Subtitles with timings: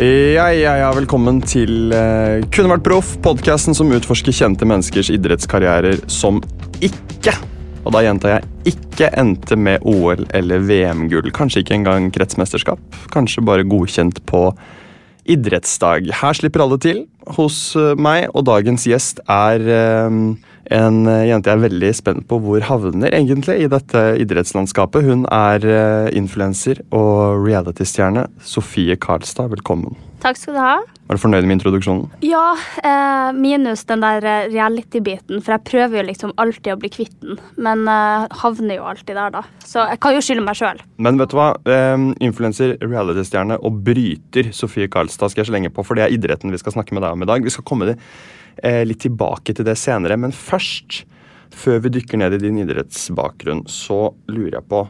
[0.00, 6.00] Ja, ja, ja, velkommen til uh, Kunne vært proff, podkasten som utforsker kjente menneskers idrettskarrierer
[6.08, 6.38] som
[6.80, 7.34] ikke,
[7.84, 11.28] og da gjentar jeg, ikke endte med OL- eller VM-gull.
[11.36, 12.80] Kanskje ikke engang kretsmesterskap.
[13.12, 14.46] Kanskje bare godkjent på
[15.28, 16.08] idrettsdag.
[16.22, 17.04] Her slipper alle til
[17.36, 20.16] hos eh, meg, og dagens gjest er eh,
[20.70, 25.04] en eh, jente jeg er veldig spent på hvor havner egentlig i dette idrettslandskapet.
[25.06, 28.28] Hun er uh, influenser og reality-stjerne.
[28.46, 29.96] Sofie Karlstad, velkommen.
[30.22, 30.74] Takk skal du ha.
[31.10, 32.06] Er du fornøyd med introduksjonen?
[32.24, 36.90] Ja, eh, minus den der eh, reality-biten, for jeg prøver jo liksom alltid å bli
[36.94, 39.42] kvitt den, men eh, havner jo alltid der, da.
[39.66, 40.80] Så jeg kan jo skylde meg sjøl.
[41.02, 41.48] Men vet du hva?
[41.66, 46.54] Eh, influenser, reality-stjerne og bryter Sofie Karlstad skal jeg slenge på, for det er idretten
[46.54, 47.42] vi skal snakke med deg om i dag.
[47.42, 48.06] Vi skal komme til eh,
[48.60, 51.02] litt tilbake til det senere, men først,
[51.56, 54.82] før vi dykker ned i din idrettsbakgrunn, så lurer jeg på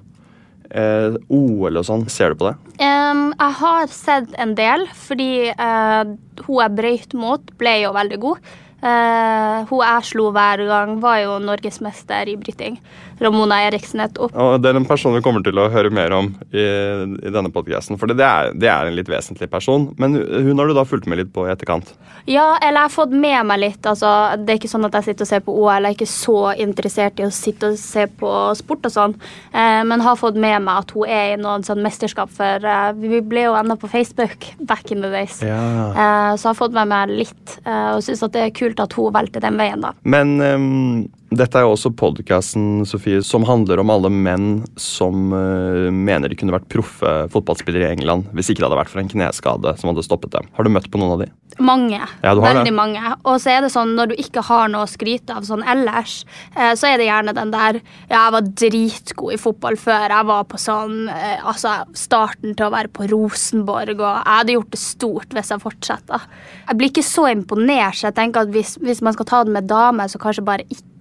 [0.72, 2.56] eh, OL og sånn, ser du på det?
[2.82, 8.20] Um, jeg har sett en del, fordi uh, hun jeg brøyt mot, ble jo veldig
[8.22, 8.52] god.
[8.82, 12.80] Uh, hun jeg slo hver gang, var jo norgesmester i bryting.
[13.22, 14.34] Ramona Eriksen nettopp.
[14.34, 17.52] Og Det er en person vi kommer til å høre mer om i, i denne
[17.54, 19.90] podcasten, for det er, det er en litt vesentlig person.
[20.00, 21.94] Men hun har du da fulgt med litt på i etterkant?
[22.30, 23.86] Ja, eller jeg har fått med meg litt.
[23.88, 25.86] Altså, det er ikke sånn at jeg sitter og ser på OL.
[25.86, 29.16] Jeg er ikke så interessert i å sitte og se på sport og sånn.
[29.50, 32.90] Eh, men har fått med meg at hun er i noen sånn mesterskap, for eh,
[33.02, 35.40] vi ble jo ennå på Facebook back in the days.
[35.42, 35.58] Ja.
[35.90, 38.82] Eh, så jeg har fått med meg litt, eh, og syns at det er kult
[38.82, 39.92] at hun valgte den veien, da.
[40.06, 40.94] Men ehm,
[41.38, 44.48] dette er jo også podkasten som handler om alle menn
[44.80, 48.92] som uh, mener de kunne vært proffe fotballspillere i England hvis ikke det hadde vært
[48.92, 50.48] for en kneskade som hadde stoppet dem.
[50.56, 51.30] Har du møtt på noen av de?
[51.60, 52.00] Mange.
[52.22, 52.74] Ja, Veldig det.
[52.74, 53.00] mange.
[53.28, 56.22] Og så er det sånn når du ikke har noe å skryte av sånn ellers,
[56.56, 60.06] eh, så er det gjerne den der Ja, jeg var dritgod i fotball før.
[60.14, 64.56] Jeg var på sånn eh, Altså starten til å være på Rosenborg, og jeg hadde
[64.56, 66.24] gjort det stort hvis jeg fortsetter.
[66.68, 69.54] Jeg blir ikke så imponert, så jeg tenker at hvis, hvis man skal ta det
[69.54, 70.91] med dame, så kanskje bare ikke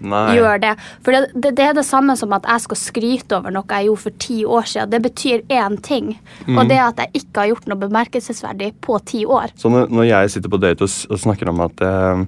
[0.00, 0.36] Nei.
[0.36, 0.72] gjør det.
[1.02, 3.88] For det, det, det er det samme som at jeg skal skryte over noe jeg
[3.88, 4.90] gjorde for ti år siden.
[4.92, 6.12] Det betyr én ting,
[6.46, 6.58] Mm.
[6.58, 9.50] og det er at jeg ikke har gjort noe bemerkelsesverdig på ti år.
[9.58, 12.22] Så når, når jeg sitter på date og, og snakker om at, eh,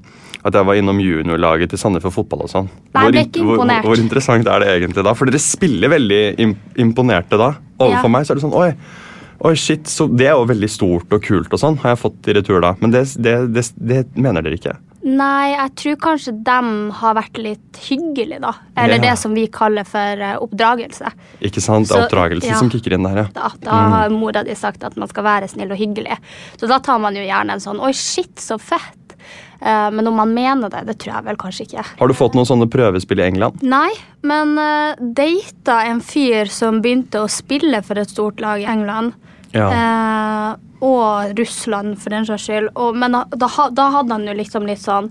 [0.45, 3.85] at jeg var innom juniorlaget til Sandefjord fotball og sånn Nei, ikke hvor, imponert.
[3.87, 5.15] hvor, hvor interessant er det egentlig da?
[5.15, 6.21] For dere spiller veldig
[6.83, 7.53] imponerte da.
[7.79, 8.15] Overfor Ja.
[8.19, 8.75] meg så er det sånn Oi,
[9.47, 12.29] oi shit, så det er jo veldig stort og kult og sånn, har jeg fått
[12.29, 12.75] i retur da.
[12.83, 14.75] Men det, det, det, det mener dere ikke.
[15.01, 18.53] Nei, jeg tror kanskje dem har vært litt hyggelige, da.
[18.77, 19.11] Eller Ja.
[19.11, 21.09] det som vi kaller for eh, oppdragelse.
[21.41, 21.89] Ikke sant?
[21.89, 22.59] Det er oppdragelse ja.
[22.61, 23.27] som kicker inn der, ja.
[23.33, 26.19] Da, da har mora di sagt at man skal være snill og hyggelig.
[26.61, 29.17] Så da tar man jo gjerne en sånn Oi, shit, så fett.
[29.61, 31.85] Uh, men om man mener det, det tror jeg vel kanskje ikke.
[31.99, 33.61] Har du fått noen sånne prøvespill i England?
[33.65, 33.91] Nei,
[34.25, 39.17] men uh, data en fyr som begynte å spille for et stort lag i England.
[39.53, 42.71] Eh, og Russland, for den saks skyld.
[42.75, 43.25] Og, men da,
[43.75, 45.11] da hadde han jo liksom litt sånn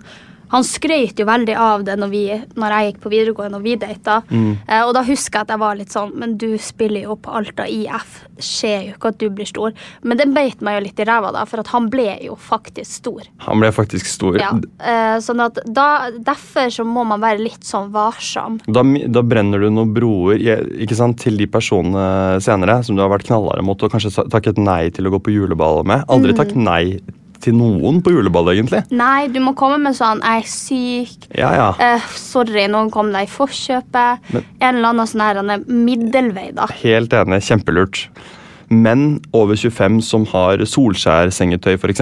[0.49, 2.23] han skrøt jo veldig av det når, vi,
[2.59, 4.19] når jeg gikk på videregående og vi data.
[4.29, 7.33] Eh, og da husker jeg at jeg var litt sånn Men du spiller jo på
[7.39, 8.23] Alta IF.
[8.41, 9.75] Skjer jo ikke at du blir stor.
[10.01, 12.99] Men det beit meg jo litt i ræva, da, for at han ble jo faktisk
[13.01, 13.29] stor.
[13.45, 14.39] Han ble faktisk stor.
[14.41, 14.51] Ja.
[14.79, 15.87] Eh, sånn at da,
[16.19, 18.59] Derfor så må man være litt sånn varsom.
[18.67, 20.41] Da, da brenner du noen broer
[20.81, 24.59] ikke sant, til de personene senere som du har vært knallharde mot og kanskje takket
[24.61, 26.05] nei til å gå på juleball med.
[26.11, 26.99] Aldri takk nei
[27.41, 28.83] til noen på juleball, egentlig.
[28.91, 31.69] Nei, du må komme med sånn 'jeg er syk', Ja, ja.
[31.95, 34.19] Uh, 'sorry, noen kom deg i forkjøpet'.
[34.33, 36.67] Men- en eller annen sånn her er middelvei, da.
[36.67, 37.41] Helt enig.
[37.43, 38.07] Kjempelurt.
[38.69, 42.01] Menn over 25 som har Solskjær-sengetøy, f.eks.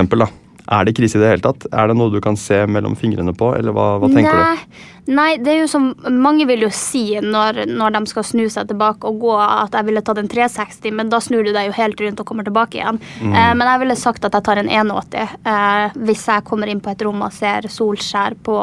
[0.67, 1.65] Er det krise i det hele tatt?
[1.71, 5.13] Er det noe du kan se mellom fingrene på, eller hva, hva tenker nei, du?
[5.15, 8.67] nei, det er jo som mange vil jo si når, når de skal snu seg
[8.71, 11.77] tilbake og gå, at jeg ville tatt en 360, men da snur du deg jo
[11.77, 12.99] helt rundt og kommer tilbake igjen.
[13.21, 13.31] Mm.
[13.31, 16.83] Eh, men jeg ville sagt at jeg tar en 180 eh, hvis jeg kommer inn
[16.83, 18.59] på et rom og ser Solskjær på,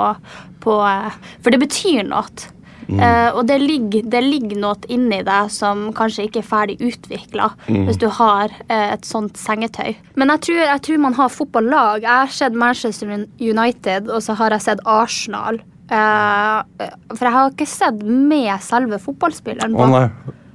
[0.64, 2.52] på eh, For det betyr noe.
[2.88, 3.00] Mm.
[3.00, 7.50] Eh, og det ligger, det ligger noe inni deg som kanskje ikke er ferdig utvikla
[7.68, 7.86] Mm.
[7.86, 9.94] hvis du har eh, et sånt sengetøy.
[10.16, 12.02] Men jeg tror, jeg tror man har fotballag.
[12.02, 15.60] Jeg har sett Manchester United, og så har jeg sett Arsenal.
[15.90, 19.76] Eh, for jeg har ikke sett med selve fotballspilleren.
[19.76, 20.08] Å oh, nei.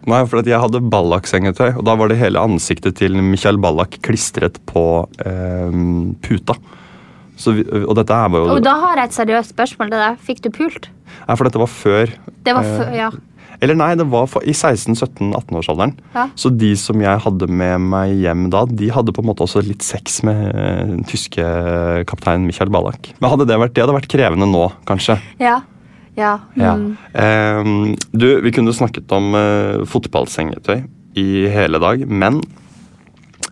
[0.09, 4.57] Nei, for jeg hadde Ballack-sengetøy, og da var det hele ansiktet til Michael Ballack klistret
[4.69, 4.83] på
[5.21, 5.75] eh,
[6.25, 6.55] puta.
[7.39, 10.21] Så vi, og jo Og da har jeg et seriøst spørsmål til deg.
[10.27, 10.89] Fikk du pult?
[11.23, 12.11] Nei, for dette var før
[12.43, 13.09] Det var Eh, før, ja.
[13.61, 15.97] Eller nei, det var for, i 16-17-18-årsalderen.
[16.15, 16.27] Ja.
[16.39, 19.63] Så de som jeg hadde med meg hjem da, de hadde på en måte også
[19.65, 21.43] litt sex med eh, den tyske
[22.07, 23.11] kaptein Michael Ballack.
[23.19, 25.19] Men hadde det vært det hadde vært krevende nå, kanskje.
[25.43, 25.59] Ja.
[26.19, 26.37] Ja.
[26.59, 26.75] Ja.
[26.75, 26.95] Mm.
[27.13, 27.75] Ehm,
[28.11, 30.81] du, vi kunne snakket om uh, fotballsengetøy
[31.19, 32.41] i hele dag, men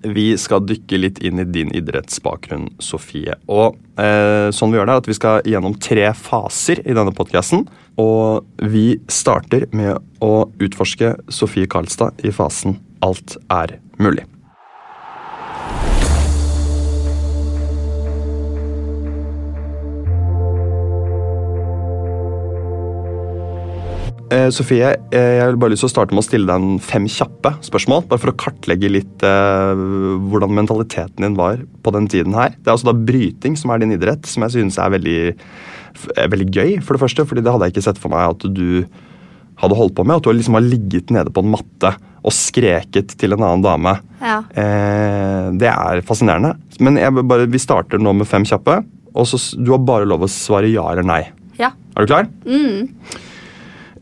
[0.04, 3.38] vi skal dykke litt inn i din idrettsbakgrunn, Sofie.
[3.50, 7.16] Og eh, sånn vi gjør det, er at vi skal gjennom tre faser i denne
[7.16, 7.66] podkasten.
[8.02, 14.26] Og vi starter med å utforske Sofie Karlstad i fasen Alt er mulig.
[24.28, 26.80] Eh, Sofie, eh, jeg vil bare lyst til å starte med å stille deg en
[26.84, 28.02] fem kjappe spørsmål.
[28.10, 29.80] Bare for å kartlegge litt eh,
[30.28, 32.52] hvordan mentaliteten din var på den tiden her.
[32.58, 35.20] Det er altså da bryting som er din idrett, som jeg synes er veldig,
[36.20, 36.74] er veldig gøy.
[36.84, 38.66] For det første, fordi det hadde jeg ikke sett for meg at du
[39.64, 40.20] hadde holdt på med.
[40.20, 41.94] At du liksom har ligget nede på en matte
[42.28, 43.94] og skreket til en annen dame.
[44.20, 44.42] Ja.
[44.60, 46.58] Eh, det er fascinerende.
[46.84, 47.00] Men
[47.32, 48.82] bare, vi starter nå med fem kjappe.
[49.18, 51.24] Og så Du har bare lov å svare ja eller nei.
[51.64, 51.72] ja.
[51.96, 52.28] Er du klar?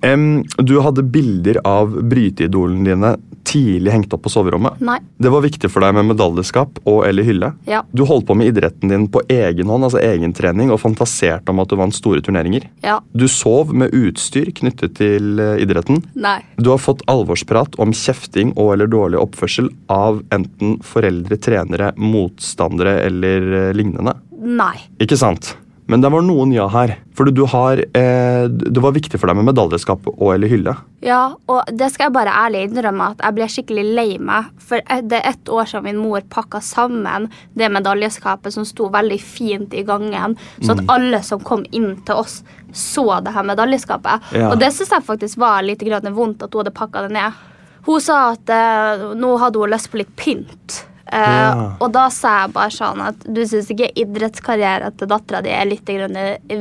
[0.06, 3.16] Em, du hadde bilder av bryteidolene dine
[3.46, 4.80] tidlig hengt opp på soverommet.
[4.84, 4.98] Nei.
[5.18, 7.52] Det var viktig for deg med medaljeskap og eller hylle.
[7.70, 7.84] Ja.
[7.96, 11.72] Du holdt på med idretten din på egen hånd, altså egentrening, og fantaserte om at
[11.72, 12.68] du vant store turneringer.
[12.86, 13.00] Ja.
[13.14, 16.02] Du sov med utstyr knyttet til eh, idretten.
[16.14, 16.40] Nei.
[16.58, 22.98] Du har fått alvorsprat om kjefting og eller dårlig oppførsel av enten foreldre, trenere, motstandere
[23.06, 24.18] eller eh, lignende.
[24.46, 24.76] Nei.
[25.02, 25.56] Ikke sant?
[25.86, 26.96] Men det var noen ja her.
[27.16, 30.74] For du har, eh, det var viktig for deg med medaljeskap og eller hylle.
[31.06, 34.50] Ja, og det skal jeg bare ærlig innrømme at jeg ble skikkelig lei meg.
[34.58, 39.20] For det er ett år siden min mor pakka sammen det medaljeskapet som sto veldig
[39.22, 42.40] fint i gangen, så at alle som kom inn til oss,
[42.74, 44.34] så det her medaljeskapet.
[44.34, 44.50] Ja.
[44.50, 47.46] Og det syns jeg faktisk var litt grann vondt at hun hadde pakka det ned.
[47.86, 50.82] Hun sa at eh, nå hadde hun lyst på litt pynt.
[51.16, 51.72] Eh, Ja.
[51.80, 55.66] Og da sa jeg bare sånn at du syns ikke idrettskarrieren til dattera di er
[55.70, 55.88] litt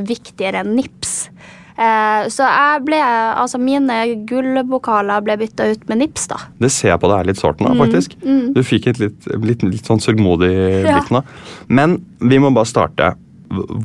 [0.06, 1.28] viktigere enn nips?
[1.74, 3.96] Eh, så jeg ble, altså mine
[4.30, 6.38] gullbokaler ble bytta ut med nips, da.
[6.62, 8.14] Det ser jeg på deg er litt sårt nå, faktisk.
[8.54, 10.52] Du fikk et litt, litt, litt sånn sørgmodig
[10.86, 11.24] blikk nå.
[11.74, 13.14] Men vi må bare starte.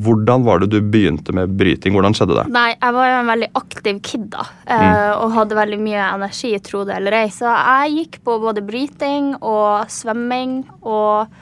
[0.04, 1.94] Hvordan var det du begynte med bryting?
[1.96, 2.46] Hvordan skjedde det?
[2.54, 4.98] Nei, jeg var jo en veldig aktiv kid da, mm.
[5.20, 7.26] og hadde veldig mye energi, tro det eller ei.
[7.34, 11.32] Så jeg gikk på både bryting og svømming og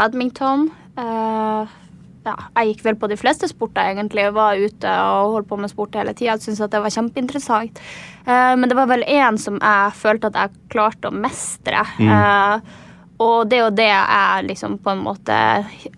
[0.00, 0.68] badminton.
[0.98, 1.78] Eh,
[2.22, 4.26] ja, jeg gikk vel på de fleste sporter, egentlig.
[4.28, 6.36] Jeg var ute og holdt på med sport hele tida.
[6.38, 7.82] Syntes at det var kjempeinteressant.
[8.22, 11.82] Eh, men det var vel én som jeg følte at jeg klarte å mestre.
[11.98, 12.80] Eh,
[13.22, 15.36] og det er jo det jeg liksom på en måte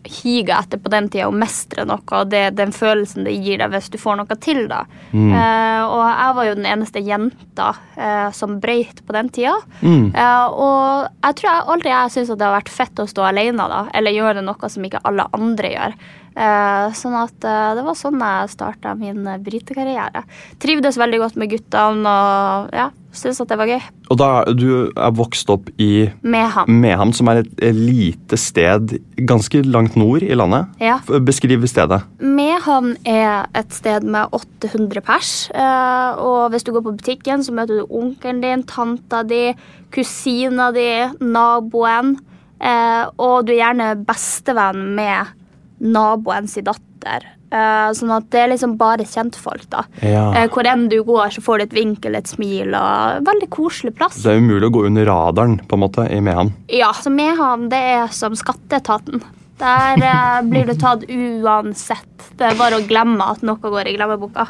[0.04, 2.02] higer etter på den tida, å mestre noe.
[2.18, 4.82] Og det er den følelsen det gir deg hvis du får noe til, da.
[5.12, 9.54] Eh, og jeg var jo den eneste jenta uh, som brøyt på den tida.
[9.84, 13.70] Eh, og jeg tror jeg aldri jeg syns det har vært fett å stå alene,
[13.70, 13.86] da.
[13.94, 15.96] Eller gjøre noe som ikke alle andre gjør.
[16.98, 20.24] Sånn at det var sånn jeg starta min brytekarriere.
[20.58, 23.82] Trivdes veldig godt med guttene og ja, Syntes at det var gøy.
[24.10, 26.80] Og da du er vokst opp i Mehamn, ham.
[26.82, 28.96] Mehamn, som er et et lite sted
[29.28, 30.66] ganske langt nord i landet.
[30.82, 30.98] Ja.
[31.24, 32.02] Beskriv stedet.
[32.18, 35.50] Mehamn er et sted med 800 pers.
[35.54, 39.54] eh, og hvis du går på butikken, så møter du onkelen din, tanta di,
[39.92, 40.88] kusina di,
[41.20, 42.18] naboen.
[42.60, 45.26] eh, og du er gjerne bestevenn med
[45.80, 47.33] naboens datter.
[47.54, 49.84] Eh, sånn at det er liksom bare kjentfolk, da.
[50.02, 50.24] Ja.
[50.34, 52.74] Eh, hvor enn du går, så får du et vinkel, et smil.
[52.74, 54.22] og Veldig koselig plass.
[54.24, 56.54] Det er umulig å gå under radaren på en måte i Mehamn.
[56.72, 59.22] Ja, så Mehamn det er som skatteetaten.
[59.62, 62.30] Der eh, blir du tatt uansett.
[62.34, 64.48] Det er bare å glemme at noe går i glemmeboka.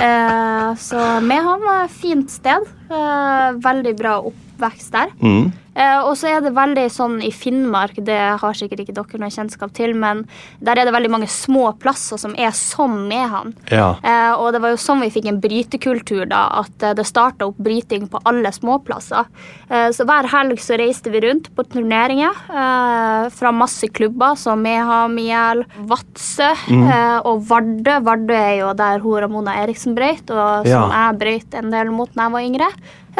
[0.00, 2.68] Eh, så Mehamn er et fint sted.
[2.90, 5.16] Eh, veldig bra oppvekst der.
[5.24, 5.50] Mm.
[5.80, 9.32] Eh, og så er det veldig sånn i Finnmark, det har sikkert ikke dere noe
[9.32, 10.26] kjennskap til, men
[10.60, 13.54] der er det veldig mange små plasser som er som Mehamn.
[13.72, 13.94] Ja.
[14.04, 17.48] Eh, og det var jo sånn vi fikk en brytekultur, da, at eh, det starta
[17.48, 19.30] opp bryting på alle småplasser.
[19.70, 24.60] Eh, så hver helg så reiste vi rundt på turneringer eh, fra masse klubber som
[24.60, 27.96] Meham Miel, Vadsø eh, og Vardø.
[28.04, 31.08] Vardø er jo der hun Ramona Eriksen brøyt, og som Ja.
[31.10, 32.68] jeg brøyt en del mot da jeg var yngre.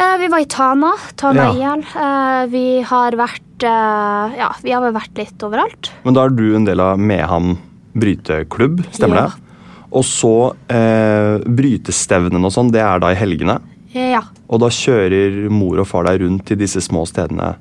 [0.01, 1.75] Eh, vi var i Tana, Tana Ja.
[1.75, 1.83] IL.
[1.95, 5.91] Eh, vi har vært eh, Ja, vi har vært litt overalt.
[6.03, 7.57] Men da er du en del av Mehamn
[7.93, 9.25] bryteklubb, stemmer Ja.
[9.27, 9.33] det?
[9.91, 13.59] Og så eh, brytestevnen og sånn, det er da i helgene.
[13.93, 14.21] Ja.
[14.49, 17.55] Og da kjører mor og far deg rundt til disse små stedene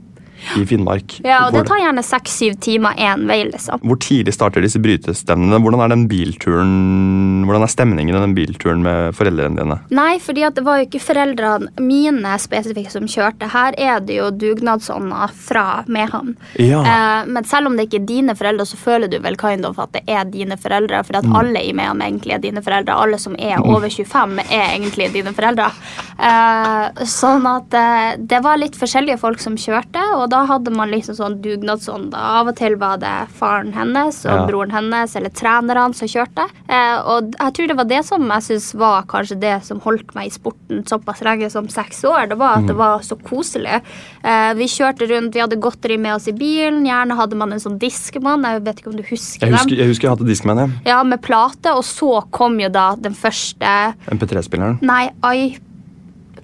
[0.59, 1.18] i Finnmark.
[1.25, 3.80] ja og det tar gjerne seks-syv timer én vei, liksom.
[3.85, 5.61] hvor tidlig starter disse brytestevnene?
[5.61, 9.78] Hvordan er den bilturen Hvordan er stemningen i den bilturen med foreldrene dine?
[9.90, 13.49] Nei, fordi at det var jo ikke foreldrene mine spesifikt som kjørte.
[13.52, 16.37] Her er det jo dugnadsånder fra Mehamn.
[16.61, 16.80] Ja.
[16.85, 19.78] Eh, men selv om det ikke er dine foreldre, så føler du vel kind of
[19.82, 21.02] at det er dine foreldre.
[21.06, 21.35] For at Mm.
[21.37, 22.94] alle i Mehamn egentlig er dine foreldre.
[22.97, 25.70] Alle som er over 25, er egentlig dine foreldre.
[26.18, 30.90] Eh, sånn at eh, det var litt forskjellige folk som kjørte, og da hadde man
[30.92, 32.14] liksom sånn dugnadsånd.
[32.14, 34.46] Av og til var det faren hennes og Ja.
[34.49, 36.46] broren hennes eller trenerne som kjørte.
[36.68, 40.14] Eh, og jeg tror det var det som jeg synes var kanskje det som holdt
[40.14, 42.28] meg i sporten såpass lenge som seks år.
[42.30, 42.66] Det var at Mm.
[42.68, 43.82] det var så koselig.
[44.25, 46.84] Eh, vi kjørte rundt, vi hadde godteri med oss i bilen.
[46.87, 48.42] Gjerne hadde man en sånn diskemann.
[48.44, 49.78] Jeg vet ikke om du husker, Jeg husker dem.
[49.78, 50.68] jeg, husker jeg hadde diskemann, ja.
[50.96, 51.75] Ja, med plate.
[51.75, 54.78] Og så kom jo da den første MP3-spilleren.
[54.82, 55.58] Nei, I,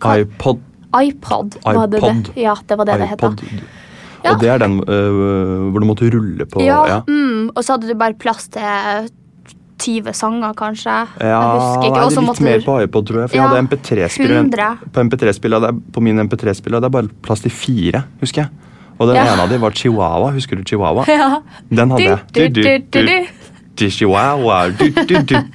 [0.03, 0.61] iPod.
[0.95, 1.55] iPod.
[1.63, 2.25] Var det iPod.
[2.35, 2.37] det?
[2.43, 3.21] Ja, det var det det het.
[4.27, 4.33] Ja.
[4.35, 6.99] Og det er den uh, hvor du måtte rulle på Ja, ja.
[7.07, 9.09] Mm, og så hadde du bare plass til
[9.79, 10.93] 20 sanger, kanskje.
[11.21, 12.23] Ja, jeg husker ikke.
[12.27, 13.31] litt mer på iPod, tror jeg.
[13.31, 14.69] For Ja, jeg hadde MP3-spiller 100.
[14.93, 16.81] på, MP3-spiller, det er- på min MP3-spiller.
[16.81, 18.49] Det er bare plass til fire, husker jeg.
[18.99, 19.27] Og den Ja.
[19.35, 20.31] ene av dem var Chihuahua.
[20.33, 21.05] Husker du Chihuahua?
[21.13, 21.41] Ja.
[21.71, 22.19] Den hadde jeg.
[22.33, 23.27] Du, du, du, du, du.
[23.77, 24.71] du, Chihuahua.
[24.71, 24.89] Du,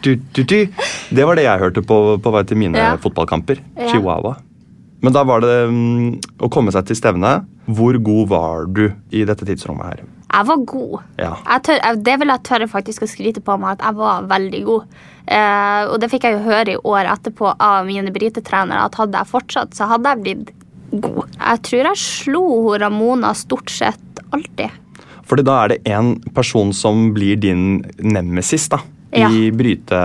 [0.05, 0.67] du, du.
[1.09, 3.57] Det var det jeg hørte på på vei til mine fotballkamper.
[3.89, 4.35] Chihuahua.
[5.01, 7.45] Men da var det um, å komme seg til stevnet.
[7.71, 10.03] Hvor god var du i dette tidsrommet her?
[10.31, 10.99] Jeg var god.
[11.19, 11.31] Ja.
[11.47, 14.23] Jeg tør, jeg- det vil jeg tørre faktisk å skryte på meg at jeg var
[14.29, 14.85] veldig god.
[15.27, 19.17] Eh, og det fikk jeg jo høre i år etterpå av mine brytetrenere at hadde
[19.19, 20.53] jeg fortsatt, så hadde jeg blitt
[21.01, 21.27] god.
[21.37, 22.45] Jeg tror jeg slo
[22.81, 24.71] Ramona stort sett alltid.
[25.27, 28.79] Fordi da er det en person som blir din nemesis da,
[29.13, 29.27] Ja.
[29.29, 29.99] i Bryte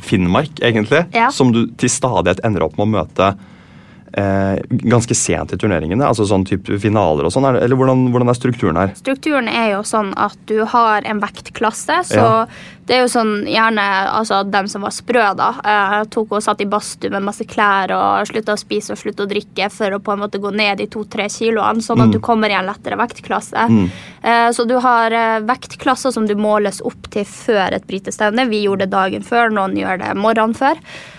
[0.00, 1.06] Finnmark, egentlig.
[1.14, 1.28] Ja.
[1.30, 3.30] Som du til stadighet ender opp med å møte
[4.14, 6.04] eh, ganske sent i turneringene.
[6.06, 7.44] altså sånn type finaler og sånn.
[7.48, 8.94] er Eller hvordan, hvordan er strukturen her?
[8.94, 12.46] Strukturen er jo sånn at du har en vektklasse, så Ja.
[12.86, 16.60] det er jo sånn gjerne altså dem som var sprø, da, eh, tok og satt
[16.60, 20.00] i badstue med masse klær og slutta å spise og slutta å drikke for å
[20.00, 22.96] på en måte gå ned i to-tre kiloene, sånn at du kommer i en lettere
[22.96, 23.68] vektklasse.
[24.22, 28.48] Eh, så du har eh, vektklasser som du måles opp til før et brytestevne.
[28.48, 30.76] Vi gjorde det dagen før, noen gjør det morgenen før.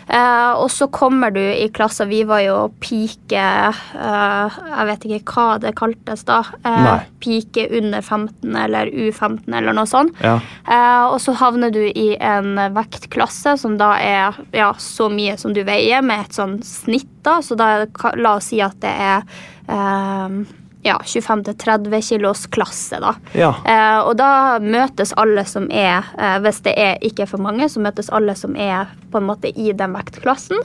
[0.10, 5.36] Eh, og så kommer du i klasser Vi var jo pike eh, Jeg vet ikke
[5.36, 6.40] hva det kaltes da.
[6.66, 10.18] Eh, pike under 15 eller U15 eller noe sånt.
[10.24, 10.40] Ja.
[10.66, 15.54] Eh, og så havner du i en vektklasse som da er ja, så mye som
[15.54, 17.12] du veier, med et sånn snitt.
[17.24, 17.86] da, Så da
[18.18, 19.22] la oss si at det er
[19.70, 20.40] eh,
[20.82, 23.00] ja, 25-30 kilos klasse.
[23.00, 23.16] da.
[23.34, 23.54] Ja.
[23.66, 27.68] Eh, og da møtes alle som er eh, Hvis det er ikke er for mange,
[27.70, 30.62] så møtes alle som er på en måte i den vektklassen.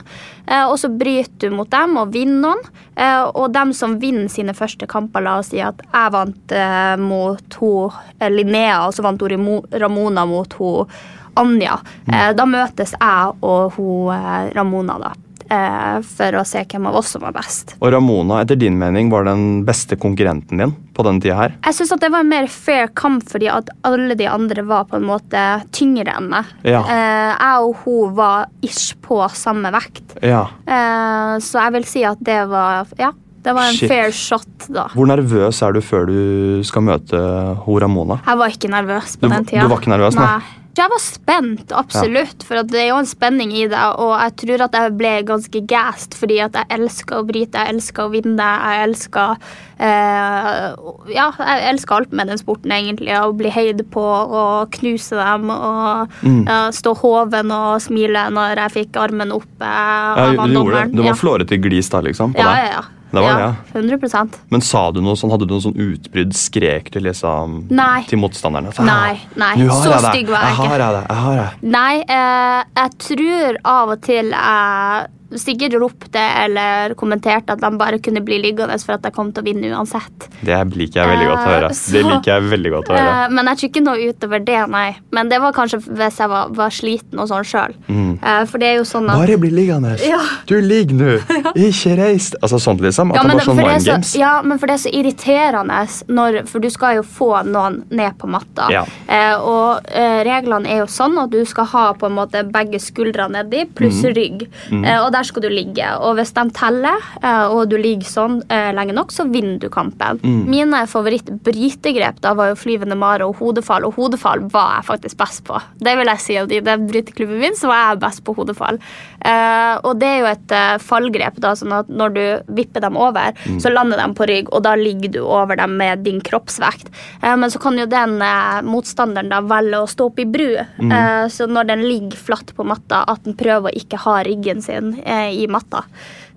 [0.46, 2.62] Eh, og så bryter du mot dem og vinner noen.
[2.94, 6.94] Eh, og dem som vinner sine første kamper, la oss si at jeg vant eh,
[7.00, 10.96] mot hun eh, Linnea, og så vant hun Ramona mot hun
[11.34, 11.80] Anja.
[12.06, 13.78] Eh, da møtes jeg og
[14.14, 15.14] eh, Ramona, da.
[15.54, 17.76] Eh, for å se hvem av oss som var best.
[17.80, 21.54] Og Ramona, etter din mening, var den beste konkurrenten din på den tida her?
[21.64, 24.98] Jeg syns det var en mer fair kamp fordi at alle de andre var på
[25.00, 25.42] en måte
[25.74, 26.52] tyngre enn meg.
[26.66, 26.82] Ja.
[26.84, 30.18] Eh, jeg og hun var ish på samme vekt.
[30.22, 30.46] Ja.
[30.66, 33.12] Eh, så jeg vil si at det var Ja,
[33.44, 33.88] det var en Shit.
[33.90, 34.86] fair shot, da.
[34.94, 37.18] Hvor nervøs er du før du skal møte
[37.64, 38.20] ho Ramona?
[38.26, 39.62] Jeg var ikke nervøs på Du- den tida.
[39.62, 40.40] du var ikke nervøs, nei?
[40.74, 43.82] Jeg var spent, absolutt, for at det er jo en spenning i det.
[44.02, 47.74] Og jeg tror at jeg ble ganske gassed fordi at jeg elsker å bryte, jeg
[47.76, 48.48] elsker å vinne.
[48.64, 49.36] Jeg elsker
[49.78, 50.66] eh,
[51.14, 53.14] Ja, jeg elsker alt med den sporten, egentlig.
[53.14, 56.44] Å bli heid på og knuse dem og Mm.
[56.48, 60.92] ja, stå hoven og smile når jeg fikk armen oppe Ja, du, gjorde det.
[60.96, 61.14] du var Ja.
[61.14, 62.34] flårete glis da, liksom?
[62.34, 62.82] På Ja, ja, ja.
[63.14, 66.34] Det var ja, det, 100% Men sa du noe sånn, hadde du noe sånn utbrudd?
[66.36, 68.02] Skrek du liksom Nei.
[68.10, 68.72] til motstanderne?
[68.74, 70.70] Så, Nei, nei, så jeg stygg var jeg Jeg ikke.
[70.70, 71.04] har jeg det.
[71.08, 71.70] Jeg har det.
[71.74, 75.06] Nei, eh, jeg tror av og til jeg
[75.40, 79.44] sikkert ropte eller kommenterte at de bare kunne bli liggende for at de kom til
[79.44, 80.28] å vinne uansett.
[80.44, 81.70] Det liker jeg veldig godt å høre.
[81.74, 83.14] Så, Det liker jeg veldig godt å høre.
[83.24, 84.86] Eh, men jeg tror ikke noe utover det, nei.
[85.14, 87.76] Men det var kanskje hvis jeg var, var sliten og sånn sjøl.
[87.88, 88.18] Mm.
[88.48, 89.94] for det er jo sånn at Bare bli liggende!
[90.04, 90.20] Ja.
[90.48, 91.12] Du ligger nå!
[91.66, 92.30] Ikke reis!
[92.40, 93.12] Altså sånt, liksom.
[93.12, 94.82] At ja, det men var sånn for det er så, ja, men for det er
[94.84, 98.68] så irriterende, når, for du skal jo få noen ned på matta.
[98.72, 98.84] Ja.
[99.06, 102.80] Eh, og eh, reglene er jo sånn at du skal ha på en måte begge
[102.82, 104.10] skuldrene nedi, pluss mm.
[104.16, 104.44] rygg.
[104.70, 105.86] Eh, og der skal du ligge.
[106.04, 109.68] Og hvis de teller, eh, og du ligger sånn eh, lenge nok, så vinner du
[109.72, 110.20] kampen.
[110.22, 110.42] Mm.
[110.50, 115.44] Mine favoritt-brytegrep da var jo flyvende mare og hodefall, og hodefall var jeg faktisk best
[115.48, 115.60] på.
[115.80, 118.78] Det vil jeg si at I den bryteklubben min så var jeg best på hodefall.
[119.24, 122.24] Eh, og det er jo et eh, fallgrep, da, sånn at når du
[122.60, 123.58] vipper dem over, Mm.
[123.60, 126.88] så lander de på rygg, og da ligger du over dem med din kroppsvekt.
[127.22, 130.54] Eh, men så kan jo den eh, motstanderen da velge å stå opp i bru.
[130.80, 130.92] Mm.
[130.92, 134.62] Eh, så når den ligger flatt på matta, at den prøver å ikke ha ryggen
[134.64, 135.84] sin eh, i matta.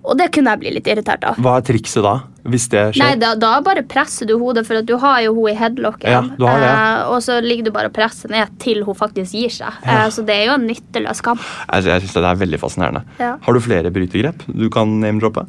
[0.08, 1.36] Og det kunne jeg bli litt irritert av.
[1.42, 2.12] Hva er trikset da?
[2.48, 3.02] Hvis det skjer?
[3.02, 6.08] Nei, da, da bare presser du hodet, for at du har jo hun i headlocken.
[6.08, 6.68] Ja, du har det.
[6.70, 9.80] eh, og så ligger du bare og presser ned til hun faktisk gir seg.
[9.84, 10.04] Ja.
[10.06, 11.42] Eh, så det er jo en nytteløs kamp.
[11.66, 13.02] Jeg, jeg synes det er veldig fascinerende.
[13.20, 13.34] Ja.
[13.42, 15.44] Har du flere brytegrep du kan name-droppe?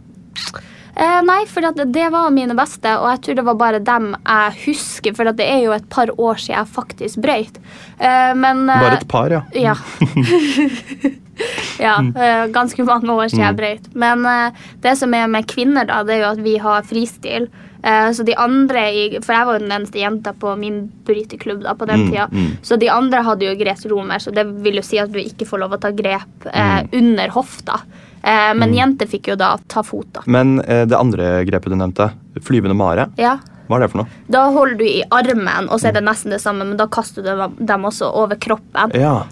[0.99, 4.09] Eh, nei, for at det var mine beste, og jeg tror det var bare dem
[4.17, 5.13] jeg husker.
[5.15, 7.55] For at det er jo et par år siden jeg faktisk brøyt.
[8.03, 9.39] Eh, men eh, Bare et par, ja.
[9.55, 9.77] Ja.
[11.79, 13.59] ja, eh, ganske mange år siden jeg Mm.
[13.61, 13.87] brøyt.
[13.95, 14.51] Men eh,
[14.83, 17.47] det som er med kvinner, da, det er jo at vi har fristil.
[17.83, 18.81] Eh, så de andre
[19.23, 22.27] For jeg var jo den eneste jenta på min bryteklubb da, på den Mm, tida.
[22.31, 22.57] mm.
[22.61, 25.47] Så de andre hadde jo Grete Romer, så det vil jo si at du ikke
[25.47, 26.89] får lov å ta grep eh, Mm.
[26.93, 27.81] under hofta.
[28.23, 30.21] Eh, men jenter fikk jo da ta fot, da.
[30.27, 32.11] Men eh, det andre grepet du nevnte,
[32.41, 33.37] flyvende mare, Ja.
[33.69, 34.07] hva er det for noe?
[34.29, 37.23] Da holder du i armen, og så er det nesten det samme, men da kaster
[37.23, 38.91] du dem- også over kroppen.
[38.93, 39.23] Ja.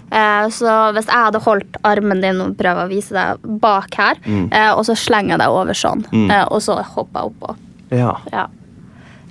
[0.48, 4.48] Så hvis jeg hadde holdt armen din og prøvd å vise deg bak her, Mm.
[4.78, 6.30] og så slenger jeg deg over sånn, Mm.
[6.50, 7.56] og så hopper jeg oppå.
[7.90, 8.14] Ja.
[8.32, 8.46] Ja.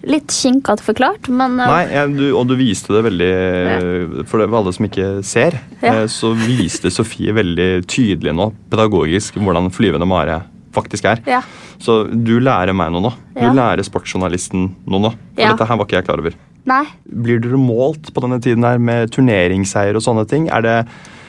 [0.07, 4.45] Litt kinkete forklart, men eh, Nei, ja, du, og du viste det veldig For det
[4.53, 6.03] var alle som ikke ser, Ja.
[6.03, 10.43] eh, så viste Sofie veldig tydelig nå, pedagogisk, hvordan flyvende mare
[10.77, 11.23] faktisk er.
[11.25, 11.41] Ja.
[11.81, 13.11] Så du lærer meg noe nå.
[13.33, 13.51] Du Ja.
[13.53, 15.11] lærer sportsjournalisten noe nå.
[15.33, 15.51] For Ja.
[15.53, 16.33] dette her var ikke jeg klar over.
[16.65, 16.83] Nei.
[17.09, 20.47] Blir dere målt på denne tiden her med turneringsseier og sånne ting?
[20.49, 20.87] Er det,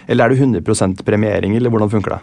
[0.08, 2.20] eller er det 100% premiering, eller hvordan funker det?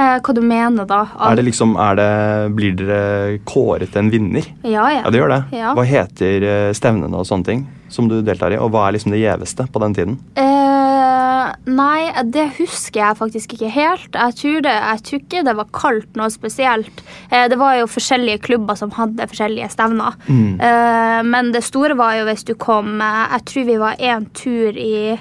[0.00, 1.02] Eh, hva du mener da?
[1.28, 2.10] Er det liksom, er det,
[2.56, 4.46] blir dere kåret en vinner?
[4.64, 5.02] Ja, ja.
[5.04, 5.42] Ja, det gjør det.
[5.58, 5.74] Ja.
[5.76, 9.12] Hva heter eh, stevnene og sånne ting som du deltar i, og hva er liksom
[9.12, 10.16] det gjeveste på den tiden?
[10.38, 14.08] Eh, nei, det husker jeg faktisk ikke helt.
[14.14, 17.02] Jeg tror, det, jeg tror ikke det var kaldt noe spesielt.
[17.28, 20.16] Eh, det var jo forskjellige klubber som hadde forskjellige stevner.
[20.30, 20.54] Mm.
[20.64, 24.24] Eh, men det store var jo hvis du kom eh, Jeg tror vi var en
[24.36, 25.18] tur i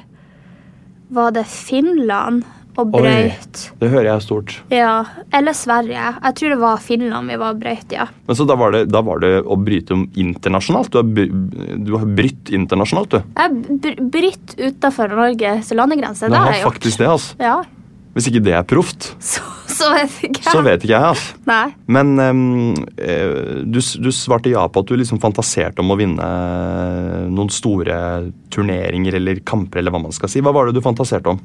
[1.09, 2.45] Var det Finland
[2.79, 3.11] og Oi.
[3.79, 4.55] Det hører jeg er stort.
[4.73, 4.93] Ja.
[5.35, 6.05] Eller Sverige.
[6.23, 8.05] Jeg tror det var Finland vi var og brøyt, ja.
[8.27, 10.91] Men så da var det, da var det å bryte om internasjonalt?
[10.93, 13.19] Du har, bry- brytt internasjonalt, du?
[13.39, 16.27] Jeg br brytt utafor Norges landegrense.
[16.29, 16.73] Det har har jeg gjort.
[16.79, 17.35] faktisk det, altså.
[17.43, 17.57] Ja.
[18.15, 20.51] Hvis ikke det er proft, Så, så vet ikke jeg.
[20.51, 21.35] så vet ikke jeg, altså.
[21.45, 21.67] Nei.
[21.93, 22.15] Men
[22.97, 27.51] eh, du, du svarte ja på at du liksom fantaserte om å vinne eh, noen
[27.53, 27.99] store
[28.51, 30.41] turneringer eller kamper, eller hva man skal si.
[30.43, 31.39] Hva var det du fantaserte om?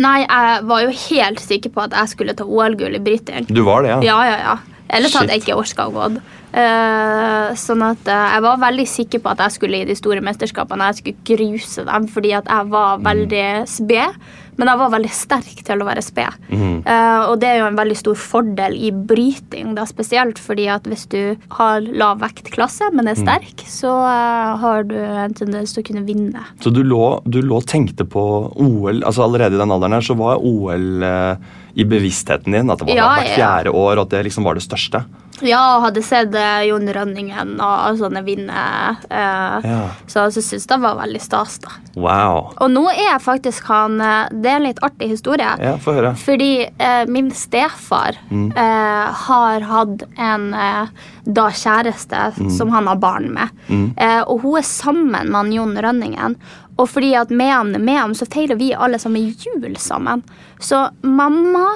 [0.00, 3.48] Nei, jeg var jo helt sikker på at jeg skulle ta OL-gull i bryting.
[3.50, 3.98] Du var det, ja?
[4.06, 4.54] Ja, ja, ja.
[4.92, 6.06] Ellers hadde jeg ikke orka å gå.
[6.52, 10.20] Uh, sånn at uh, jeg var veldig sikker på at jeg skulle i de store
[10.24, 10.90] mesterskapene.
[10.90, 14.18] Jeg skulle gruse dem fordi at jeg var veldig sped.
[14.60, 16.36] Men jeg var veldig sterk til å være sped.
[16.52, 16.82] Mm.
[16.84, 20.84] Uh, og det er jo en veldig stor fordel i bryting, da, spesielt fordi at
[20.90, 23.22] hvis du har lav vektklasse, men er Mm.
[23.24, 26.44] sterk, så uh, har du en tendens til å kunne vinne.
[26.60, 28.22] Så du lå, du lå og tenkte på
[28.56, 31.36] OL altså Allerede i den alderen her så var OL uh,
[31.74, 32.70] i bevisstheten din?
[32.70, 33.36] At det var Ja, hvert ja.
[33.36, 35.04] fjerde år, og at det liksom var det største?
[35.40, 38.96] Ja, og hadde sett eh, Jon Rønningen og sånne vinne.
[39.10, 39.88] eh, Ja.
[40.06, 41.70] Så jeg syntes det var veldig stas, da.
[41.96, 42.52] Wow.
[42.60, 45.56] Og nå er faktisk han eh, Det er en litt artig historie.
[45.60, 46.14] Ja, få høre.
[46.20, 50.86] Fordi eh, min stefar eh, har hatt en eh,
[51.24, 53.48] da kjæreste som han har barn med.
[53.96, 56.36] Eh, og hun er sammen med Jon Rønningen.
[56.80, 60.22] Og fordi at med ham, med ham så feirer vi alle sammen jul sammen.
[60.58, 61.66] Så mamma,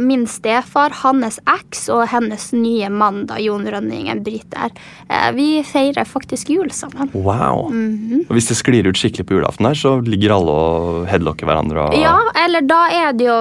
[0.00, 2.97] min stefar, hans eks og hennes nye mann,
[3.28, 4.72] da Jon Rønningen, briter,
[5.08, 7.10] eh, vi feirer faktisk jul sammen.
[7.14, 7.70] Wow.
[7.70, 8.26] Mhm.
[8.28, 11.88] Og hvis det sklir ut skikkelig på julaften her, så ligger alle og headlocker hverandre
[11.88, 13.38] og Ja, eller da er det jo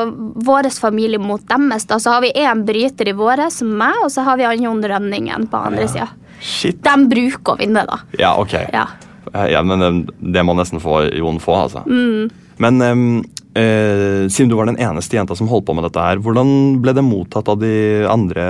[0.48, 1.88] vår familie mot deres.
[1.88, 4.62] Da så har vi én bryter i våre, som meg, og så har vi han
[4.62, 6.10] Jon Rønningen på andre sida.
[6.40, 6.84] Shit.
[6.84, 8.00] De bruker å vinne, da.
[8.20, 8.54] Ja, ok.
[8.74, 8.88] Ja.
[9.34, 11.84] Ja, men eh, det må nesten få Jon få, altså.
[11.88, 12.30] Mm.
[12.58, 13.24] Men eh,
[13.58, 16.52] eh, siden du var den eneste jenta som holdt på med dette her, hvordan
[16.84, 17.74] ble det mottatt av de
[18.10, 18.46] andre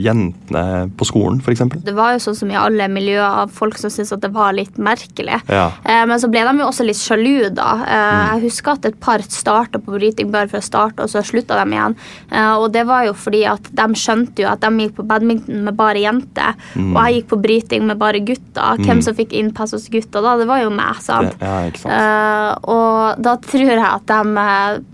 [0.00, 0.64] jentene
[0.96, 1.62] på skolen, f.eks.?
[1.86, 4.54] Det var jo sånn som i alle miljøer av folk som syntes at det var
[4.56, 5.38] litt merkelig.
[5.52, 5.68] Ja.
[5.84, 7.70] Eh, men så ble de jo også litt sjalu, da.
[7.86, 11.22] Eh, Jeg husker at et par starta på bryting bare for å starte, og så
[11.26, 11.96] slutta de igjen.
[12.30, 15.64] Eh, og det var jo fordi at de skjønte jo at de gikk på badminton
[15.66, 18.80] med bare jenter, og jeg gikk på bryting med bare gutter.
[18.86, 20.36] Hvem som fikk innpass hos gutta da?
[20.40, 21.34] Det var jo meg, sant.
[21.40, 21.92] Ja, ikke sant.
[21.92, 24.45] Eh, og da tror jeg at de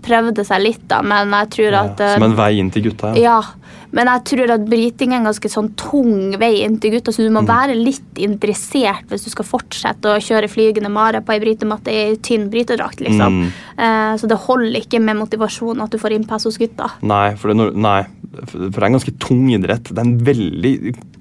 [0.05, 3.13] prøvde seg litt, da, men jeg tror at eh, Som en vei inn til gutta,
[3.17, 3.37] ja.
[3.39, 7.13] ja, men jeg tror at bryting er en ganske sånn tung vei inn til gutta,
[7.13, 7.35] så du Mm.
[7.37, 11.93] må være litt interessert hvis du skal fortsette å kjøre flygende mare på ei brytematte
[11.93, 13.37] i tynn brytedrakt, liksom.
[13.43, 13.51] Mm.
[13.77, 16.89] Eh, så det holder ikke med motivasjon at du får innpass hos gutta.
[17.05, 17.99] Nei, for det, er nei,
[18.47, 19.91] for det er en ganske tung idrett.
[19.93, 20.73] Det er en veldig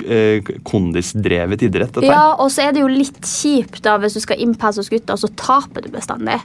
[0.08, 2.08] eh, kondisdrevet idrett, dette.
[2.08, 5.12] Ja, og så er det jo litt kjipt da hvis du skal innpass hos gutta,
[5.16, 6.40] og så taper du bestandig.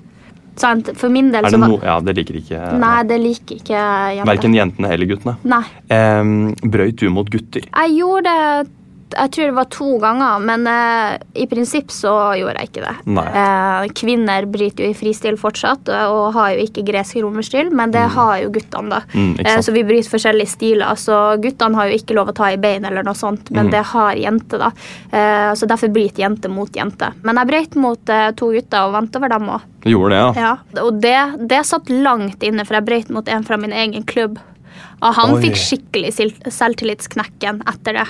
[0.58, 0.90] Sant?
[0.98, 4.30] For min del så var no, ja, det liker ikke Nei, det liker ikke jenter.
[4.32, 5.36] Verken jentene eller guttene.
[5.48, 5.64] Nei.
[5.94, 6.32] Um,
[6.66, 7.68] brøyt du mot gutter?
[7.70, 8.74] Jeg gjorde det
[9.16, 12.96] jeg tror det var to ganger, men eh, i prinsipp så gjorde jeg ikke det.
[13.24, 17.94] Eh, kvinner bryter jo i fristil fortsatt og, og har jo ikke gresk romerstil, men
[17.96, 19.02] det har jo guttene, da.
[19.14, 20.96] Mm, eh, så vi bryter forskjellige stiler.
[21.00, 23.72] Så guttene har jo ikke lov å ta i bein eller noe sånt, men Mm.
[23.72, 24.72] det har jenter, da.
[25.12, 27.14] Eh, så derfor bryter jente mot jente.
[27.24, 29.62] Men jeg brøyt mot eh, to gutter og vant over dem òg.
[29.88, 30.34] Gjorde det, ja?
[30.36, 31.16] Ja, og det,
[31.48, 34.38] det satt langt inne, for jeg brøyt mot en fra min egen klubb.
[35.02, 35.42] Og han Oi.
[35.44, 36.10] fikk skikkelig
[36.54, 38.08] selvtillitsknekken etter det.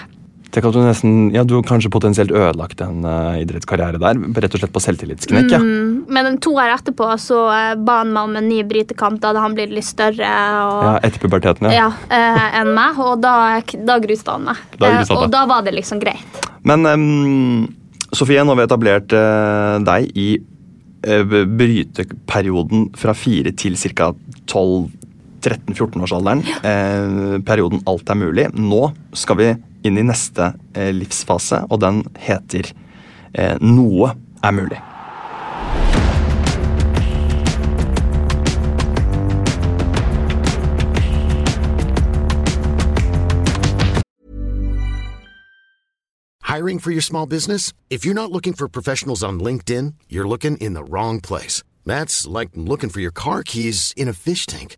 [0.51, 4.55] Tenk at du nesten, ja, du har kanskje potensielt ødelagt en uh, idrettskarriere der, rett
[4.55, 5.51] og slett på selvtillitsknekk.
[5.51, 5.59] ja.
[5.59, 9.19] Mm, men to år etterpå så uh, ba han meg om en ny brytekamp.
[9.21, 10.31] Da hadde han blitt litt større
[10.63, 11.87] og, Ja, Etter puberteten, ja.
[11.87, 13.35] ja, uh, enn meg, og da,
[13.87, 14.61] da gruste han meg.
[14.79, 16.43] Da han og da var det liksom greit.
[16.67, 17.65] Men um,
[18.15, 19.17] Sofie, nå har vi etablert
[19.83, 20.29] deg i
[21.07, 24.13] bryteperioden fra 4 til ca.
[24.47, 26.41] 12-13-14-årsalderen.
[26.63, 28.47] Eh, perioden alt er mulig.
[28.55, 29.49] Nå skal vi
[29.87, 32.71] inn i neste eh, livsfase, og den heter
[33.33, 34.81] eh, Noe er mulig.
[46.47, 47.71] Hiring for your small business?
[47.89, 51.61] If you're not looking for professionals on LinkedIn, you're looking in the wrong place.
[51.85, 54.77] That's like looking for your car keys in a fish tank.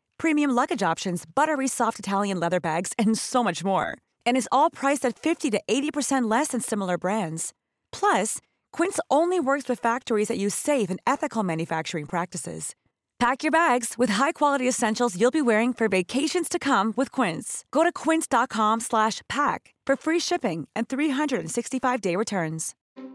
[0.21, 3.97] premium luggage options, buttery soft Italian leather bags, and so much more.
[4.23, 7.53] And is all priced at 50 to 80% less than similar brands.
[7.91, 8.37] Plus,
[8.71, 12.75] Quince only works with factories that use safe and ethical manufacturing practices.
[13.17, 17.65] Pack your bags with high-quality essentials you'll be wearing for vacations to come with Quince.
[17.71, 22.73] Go to quince.com slash pack for free shipping and 365-day returns.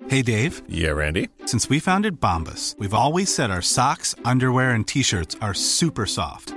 [0.09, 1.29] Hey Dave, Yeah, Randy.
[1.45, 6.55] since we founded Bombus, we've always said our socks, underwear, and t-shirts are super soft.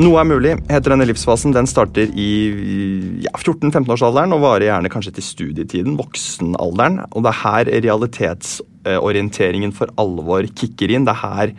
[0.00, 1.52] Noe er mulig heter denne livsfasen.
[1.52, 2.28] Den starter i
[3.26, 7.02] ja, 14-15-årsalderen og varer gjerne kanskje til studietiden, voksenalderen.
[7.12, 11.04] Og det er her realitetsorienteringen for alvor kicker inn.
[11.04, 11.52] Det er her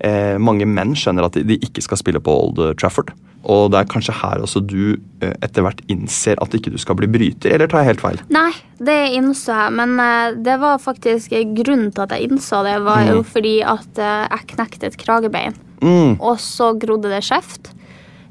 [0.00, 3.12] eh, mange menn skjønner at de ikke skal spille på Old Trafford.
[3.44, 6.96] Og det er kanskje her også du eh, etter hvert innser at ikke du skal
[6.98, 8.18] bli bryter, eller tar jeg helt feil?
[8.32, 8.50] Nei,
[8.82, 13.04] det innså jeg, men eh, det var faktisk grunnen til at jeg innså det, var
[13.06, 13.28] jo Mm.
[13.36, 15.54] fordi at eh, jeg knekte et kragebein.
[15.84, 16.16] Mm.
[16.18, 17.70] Og så grodde det skjeft.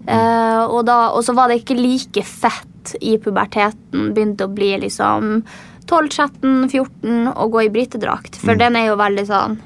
[0.07, 4.13] Eh, og, da, og så var det ikke like fett i puberteten.
[4.13, 5.43] Begynte å bli liksom
[5.87, 8.35] 12-13-14 og gå i brytedrakt.
[8.41, 8.59] For Mm.
[8.59, 9.57] den er jo veldig sånn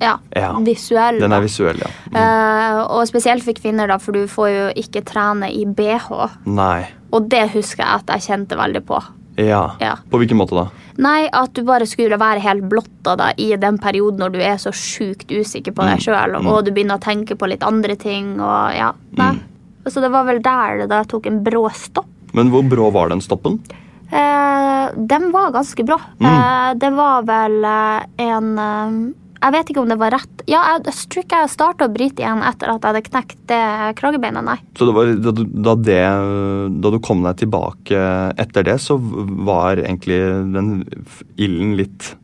[0.00, 1.18] ja, Ja, visuell.
[1.20, 1.88] Den er visuell, ja.
[2.12, 6.30] Eh, og spesielt for kvinner, da, for du får jo ikke trene i bh.
[6.46, 6.86] Nei.
[7.12, 9.02] Og det husker jeg at jeg kjente veldig på.
[9.38, 9.70] Ja.
[9.80, 9.94] Ja.
[10.10, 10.68] På hvilken måte da?
[10.98, 14.56] Nei, at du bare skulle være helt blotta da, i den perioden når du er
[14.56, 16.04] så sjukt usikker på deg Mm.
[16.04, 16.46] sjøl, Mm.
[16.48, 18.38] og du begynner å tenke på litt andre ting.
[18.40, 19.38] og ja, nei.
[19.86, 22.08] Så det var vel der det da tok en brå stopp.
[22.34, 23.60] Men hvor brå var den stoppen?
[24.10, 25.98] Eh, den var ganske brå.
[26.20, 26.30] Mm.
[26.30, 28.96] Eh, det var vel eh, en eh,
[29.44, 30.42] Jeg vet ikke om det var rett.
[30.48, 33.38] Ja, jeg, jeg tror ikke jeg starta å bryte igjen etter at jeg hadde knekt
[33.50, 33.60] det
[33.98, 34.56] kragebeinet, nei.
[34.78, 35.98] Så det var, da, det,
[36.80, 38.04] da du kom deg tilbake
[38.40, 40.20] etter det, så var egentlig
[40.54, 40.70] den
[41.36, 42.14] ilden litt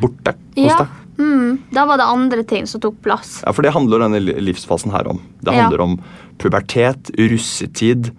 [0.00, 1.00] borte hos Ja, deg?
[1.18, 3.42] Mm, Da var det andre ting som tok plass.
[3.44, 5.20] Ja, for det handler denne livsfasen her om.
[5.42, 5.62] Det Ja.
[5.62, 5.96] handler om
[6.38, 8.10] pubertet, russetid,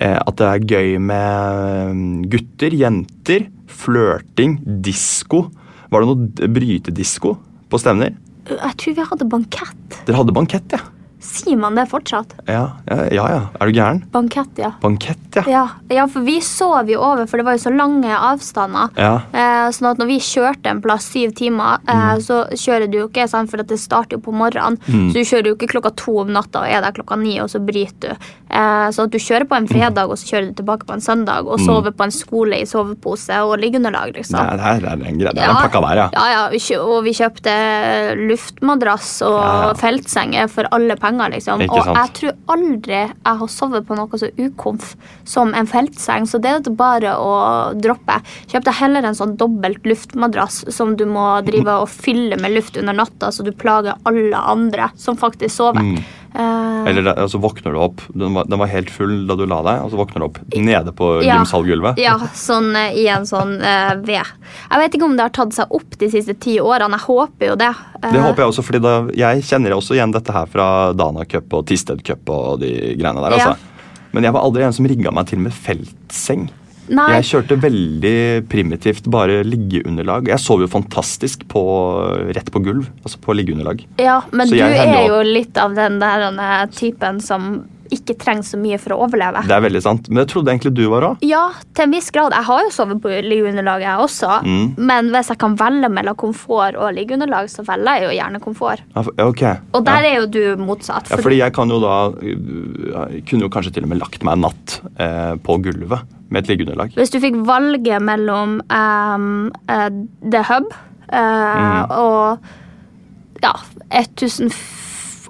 [0.00, 5.50] eh, at det er gøy med mm, gutter, jenter, flørting, disko.
[5.90, 7.36] Var det noe brytedisko
[7.70, 8.14] på stevner?
[8.46, 10.04] Jeg tror vi hadde bankett.
[10.06, 10.78] Dere hadde bankett, ja?
[11.26, 12.36] Sier man det fortsatt?
[12.46, 13.24] Ja, ja, ja.
[13.32, 13.40] ja.
[13.58, 14.02] Er du gæren?
[14.14, 14.70] Bankett, ja.
[14.82, 15.42] Bankett, ja.
[15.50, 18.92] Ja, ja, for vi sov jo over, for det var jo så lange avstander.
[19.00, 19.16] Ja.
[19.34, 23.08] Eh, sånn at når vi kjørte en plass syv timer, eh, så kjører du jo
[23.10, 24.78] ikke, sant, for det starter jo på morgenen.
[24.86, 25.10] Mm.
[25.10, 27.50] Så du kjører jo ikke klokka to om natta og er der klokka ni, og
[27.52, 28.30] så bryter du.
[28.56, 31.02] Eh, så at du kjører på en fredag, og så kjører du tilbake på en
[31.04, 31.66] søndag, og Mm.
[31.66, 34.38] sover på en skole i sovepose og liggeunderlag, liksom.
[34.40, 35.32] Nei, det er, det er.
[35.34, 36.08] Det er en pakka der, ja.
[36.14, 37.52] Ja, ja, vi og vi kjøpte
[38.30, 39.72] luftmadrass og Ja, ja.
[39.74, 41.60] feltsenger for alle penger, liksom.
[41.66, 41.96] Ikke Og sant.
[42.00, 46.50] jeg tror aldri jeg har sovet på noe så ukomf som en feltseng, så det
[46.50, 48.20] er det bare å droppe.
[48.48, 52.92] Kjøpte heller en sånn dobbelt luftmadrass som du må drive og fylle med luft under
[52.94, 55.82] natta, så du plager alle andre som faktisk sover.
[55.82, 56.04] Mm.
[56.36, 59.44] Eh, Eller så så våkner du opp, den var, den var helt full da du
[59.48, 61.36] la deg, og så våkner du opp nede på Ja.
[61.38, 62.00] gymsalgulvet.
[62.00, 64.24] Ja, sånn eh, i en sånn uh, ved.
[64.70, 66.96] Jeg vet ikke om det har tatt seg opp de siste ti årene.
[66.96, 67.72] Jeg håper jo det.
[68.02, 71.24] Uh, Det håper jeg også, fordi da, jeg kjenner også igjen dette her fra Dana
[71.28, 73.36] Cup og Tisted Cup og de greiene der.
[73.36, 73.52] Ja.
[73.52, 73.56] altså.
[74.12, 76.48] Men jeg var aldri en som rigga meg til med feltseng.
[76.86, 77.06] Nei.
[77.18, 78.16] Jeg kjørte veldig
[78.50, 80.28] primitivt, bare liggeunderlag.
[80.30, 81.62] Jeg sov jo fantastisk på,
[82.36, 83.82] rett på gulv, altså på liggeunderlag.
[84.02, 86.28] Ja, men Så du er jo litt av den der
[86.74, 89.44] typen som ikke trenger så mye for å overleve.
[89.46, 90.08] Det er veldig sant.
[90.10, 91.24] Men jeg trodde egentlig du var òg.
[91.26, 91.44] Ja,
[91.76, 92.34] til en viss grad.
[92.36, 94.40] Jeg har jo sovet på liggeunderlag, jeg også.
[94.46, 94.66] Mm.
[94.90, 98.84] Men hvis jeg kan velge mellom komfort og liggeunderlag, så velger jeg jo gjerne komfort.
[98.96, 99.62] Ja, okay.
[99.76, 100.12] Og der ja.
[100.12, 101.10] er jo du motsatt.
[101.12, 104.36] Ja, fordi jeg kan jo da Jeg kunne jo kanskje til og med lagt meg
[104.36, 106.94] en natt eh, på gulvet med et liggeunderlag.
[106.98, 109.28] Hvis du fikk valget mellom um,
[109.70, 109.90] uh,
[110.24, 111.90] The Hub uh, Mm.
[111.90, 112.38] og
[113.42, 113.52] ja,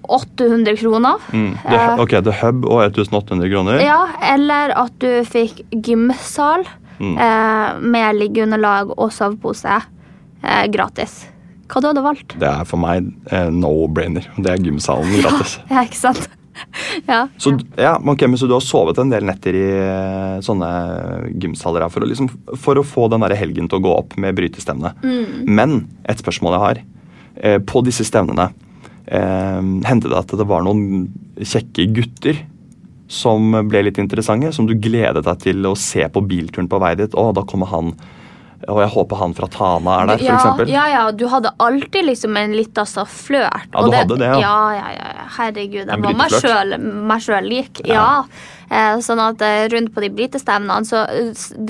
[0.09, 1.53] 1800 kroner Mm.
[1.63, 3.81] Det, Eh, ok, The Hub og 1800 kroner.
[3.85, 4.01] Ja,
[4.35, 6.65] eller at du fikk gymsal
[6.99, 7.19] Mm.
[7.21, 9.69] eh, med liggeunderlag og sovepose
[10.43, 11.27] eh, gratis.
[11.69, 12.39] Hva du hadde valgt?
[12.39, 13.05] Det er for meg
[13.53, 14.25] no-brainer.
[14.39, 15.59] Det er gymsalen gratis.
[15.71, 16.29] Ja, ikke sant?
[17.07, 17.27] ja.
[17.37, 20.71] Så, ja, okay, men så du har sovet en del netter i sånne
[21.43, 24.17] gymsaler her for å, liksom, for å få den der helgen til å gå opp
[24.17, 24.95] med brytestevne.
[25.03, 25.45] Mm.
[25.53, 25.77] Men
[26.09, 26.81] et spørsmål jeg har.
[27.69, 28.47] På disse stevnene,
[29.07, 32.45] eh, hendte det at det var noen kjekke gutter
[33.09, 36.97] som ble litt interessante, som du gledet deg til å se på bilturen på vei
[36.99, 37.15] dit?
[37.15, 37.93] Å, da kommer han.
[38.67, 40.71] Og jeg håper han fra Tana er der, ja, f.eks.
[40.73, 43.69] ja, ja, du hadde alltid liksom en litt altså flørt.
[43.71, 44.41] Ja, du hadde det, ja.
[44.43, 45.27] Ja, ja, ja.
[45.37, 46.73] Herregud, jeg var meg bryteflørt.
[46.73, 46.77] sjøl,
[47.13, 47.83] meg sjøl lik.
[47.85, 47.95] Ja.
[48.01, 48.66] Ja.
[48.71, 51.05] Eh, sånn at eh, rundt på de britestevnene, så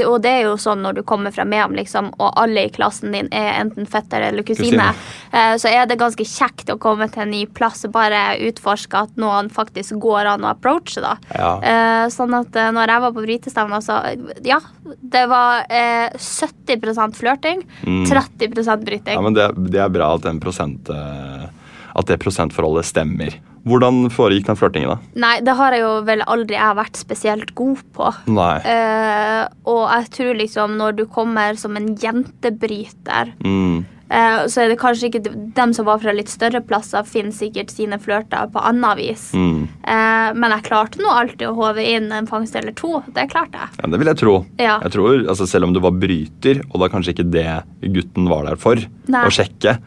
[0.08, 3.12] Og det er jo sånn når du kommer fra Mehamn, liksom, og alle i klassen
[3.12, 5.32] din er enten fetter eller kusine, Kusine.
[5.32, 9.02] eh, så er det ganske kjekt å komme til en ny plass og bare utforske
[9.06, 11.16] at noen faktisk går an å approache, da.
[11.36, 12.08] Ja.
[12.12, 13.98] Sånn at når jeg var på brytestevner, så
[14.46, 14.60] ja,
[15.02, 18.06] det var eh, 70 flørting, Mm.
[18.06, 19.14] 30% bryting.
[19.14, 23.36] Ja, men det, det er bra at, den prosent, at det prosentforholdet stemmer.
[23.66, 24.98] Hvordan foregikk den flørtingen, da?
[25.18, 28.12] Nei, det har jeg jo vel aldri jeg vært spesielt god på.
[28.30, 28.54] Nei.
[28.62, 33.84] Eh, og jeg tror liksom når du kommer som en jentebryter Mm.
[34.08, 35.22] Eh, så er det kanskje ikke
[35.56, 39.24] dem som var fra litt større plasser, finner sikkert sine flørter på annet vis.
[39.34, 39.64] Mm.
[39.82, 43.00] Eh, men jeg klarte nå alltid å håve inn en fangst eller to.
[43.16, 43.80] Det klarte jeg.
[43.80, 44.36] Ja, Det vil jeg tro.
[44.62, 44.78] Ja.
[44.84, 47.48] Jeg tror, altså Selv om du var bryter, og er kanskje ikke det
[47.96, 48.78] gutten var der for,
[49.10, 49.26] Nei.
[49.26, 49.78] å sjekke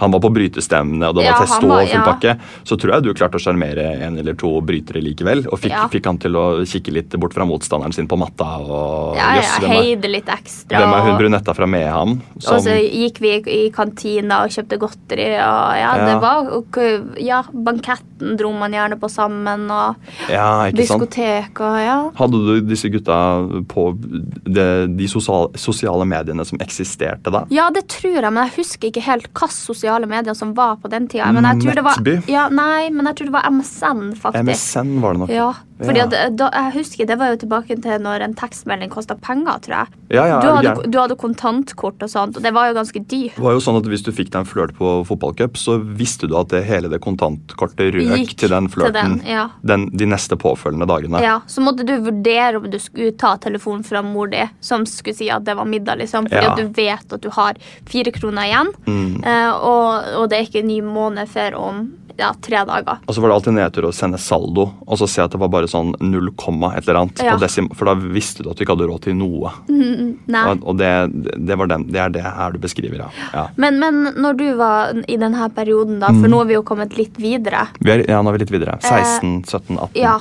[0.00, 2.04] Han var på brytestevne, og det var Ja, testo var- og full ja.
[2.04, 2.40] pakke.
[2.64, 5.46] Så tror jeg du klarte å sjarmere en eller to brytere likevel.
[5.52, 5.86] Og fikk, Ja.
[5.88, 8.44] fikk han til å kikke litt bort fra motstanderen sin på matta.
[8.44, 9.70] og Ja, jøss, hvem,
[10.04, 10.78] er, litt ekstra.
[10.78, 12.20] hvem er hun brunetta fra Mehamn?
[12.40, 15.30] som- Og så gikk vi i, kantina og kjøpte godteri.
[15.38, 19.70] Og ja, det var og, Ja, banketten dro man gjerne på sammen.
[19.70, 19.96] Og
[20.28, 22.10] Ja, diskotek og ja.
[22.16, 27.44] Hadde du disse gutta på de, de sosiale, sosiale mediene som eksisterte da?
[27.50, 30.88] Ja, det tror jeg, men jeg husker ikke helt hva sosiale medier som var på
[30.92, 31.30] den tida.
[31.32, 34.44] Men jeg tror det var, ja, nei, men jeg tror det var MSN, faktisk.
[34.50, 35.32] MSN var det nok.
[35.34, 39.14] Ja, fordi at, da, jeg husker Det var jo tilbake til når en tekstmelding kosta
[39.18, 39.86] penger, tror jeg.
[40.14, 43.34] Ja, ja, du, hadde, du hadde kontantkort og sånt, og det var jo ganske dyrt.
[43.34, 46.28] Det var jo sånn at Hvis du fikk deg en flørt på fotballcup, så visste
[46.30, 49.48] du at det, hele det kontantkortet røk Gikk til den til flørten den, ja.
[49.66, 51.20] den- de neste påfølgende dagene.
[51.22, 55.16] Ja, Så måtte du vurdere om du skulle ta telefonen fra mor di, som skulle
[55.16, 55.98] si at det var middag.
[55.98, 57.54] liksom, Fordi at du vet at du har
[57.86, 59.24] fire kroner igjen, Mm.
[59.24, 63.02] eh, og, og det er ikke en ny måned før om ja, tre dager.
[63.06, 65.50] Og så var det alltid nedtur å sende saldo og så se at det var
[65.52, 67.22] bare sånn 0, et eller annet.
[67.24, 67.36] Ja.
[67.74, 69.52] For da visste du at du ikke hadde råd til noe.
[69.68, 70.16] Mm.
[70.28, 73.10] Og, og det, det, var den, det er det her du beskriver, ja.
[73.34, 73.46] ja.
[73.60, 76.30] Men, men når du var i denne perioden, da, for Mm.
[76.30, 78.78] nå har vi jo kommet litt videre Vi er, ja, nå er vi litt videre.
[78.80, 79.98] Eh, 16, 17, 18.
[79.98, 80.14] Ja,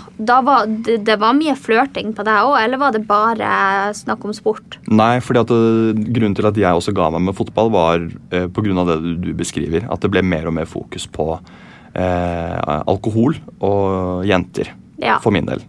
[0.43, 3.49] var, det, det var mye flørting på deg òg, eller var det bare
[3.97, 4.79] snakk om sport?
[4.91, 8.47] Nei, fordi at øh, grunnen til at jeg også ga meg med fotball, var eh,
[8.51, 8.88] pga.
[8.91, 9.88] det du, beskriver.
[9.91, 14.73] At det ble mer og mer fokus på eh, alkohol og jenter.
[15.01, 15.19] Ja.
[15.21, 15.62] For min del.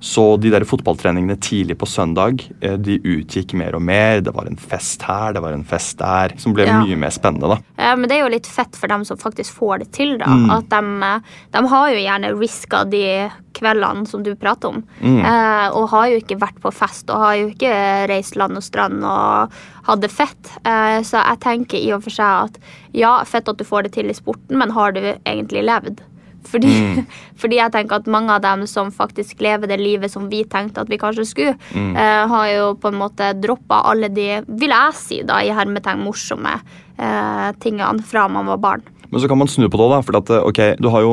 [0.00, 4.20] Så de der fotballtreningene tidlig på søndag eh, de utgikk mer og mer.
[4.22, 6.34] Det var en fest her, det var en fest der.
[6.38, 6.80] Som ble Ja.
[6.84, 7.48] mye mer spennende.
[7.48, 7.58] da.
[7.78, 10.16] Ja, Men det er jo litt fett for dem som faktisk får det til.
[10.18, 10.26] da.
[10.26, 10.50] Mm.
[10.50, 11.20] At de, eh,
[11.52, 14.84] de har jo gjerne riska de kveldene som du prater om.
[15.02, 15.24] Mm.
[15.24, 18.62] Eh, og har jo ikke vært på fest og har jo ikke reist land og
[18.62, 19.50] strand og
[19.88, 20.52] hatt det fett.
[20.64, 22.58] Eh, så jeg tenker i og for seg at
[22.94, 25.98] ja, fett at du får det til i sporten, men har du egentlig levd?
[26.44, 27.06] Fordi, Mm.
[27.40, 30.80] fordi jeg tenker at mange av dem som faktisk lever det livet som vi tenkte
[30.80, 31.96] at vi kanskje skulle, Mm.
[31.96, 35.98] eh, har jo på en måte droppa alle de, vil jeg si, da, i hermetegn
[36.04, 36.60] morsomme
[36.98, 38.82] eh, tingene fra man var barn.
[39.10, 39.88] Men så kan man snu på det.
[39.88, 41.12] da, for at, eh, ok, Du har jo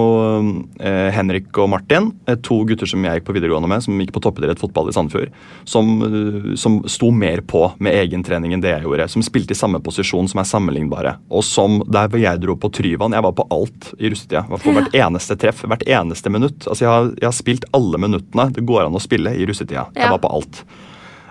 [0.79, 4.12] eh, Henrik og Martin, eh, to gutter som jeg gikk på videregående med, som gikk
[4.12, 5.29] på toppidrett fotball i Sandefjord.
[5.63, 9.08] Som, eh, som sto mer på med egentrening enn det jeg gjorde.
[9.10, 11.15] Som spilte i samme posisjon, som er sammenlignbare.
[11.31, 14.43] Og som der hvor jeg dro på Tryvann, jeg var på alt i russetida.
[14.49, 16.67] Var på hvert eneste treff, hvert eneste minutt.
[16.67, 19.88] Altså, jeg har, jeg har spilt alle minuttene det går an å spille i russetida.
[19.95, 20.10] Jeg Ja.
[20.12, 20.63] var på alt.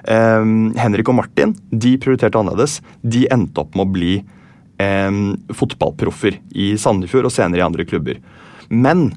[0.07, 2.81] Um, Henrik og Martin de prioriterte annerledes.
[3.03, 4.23] De endte opp med å bli
[4.83, 8.21] em, fotballproffer i Sandefjord og senere i andre klubber.
[8.71, 9.11] Men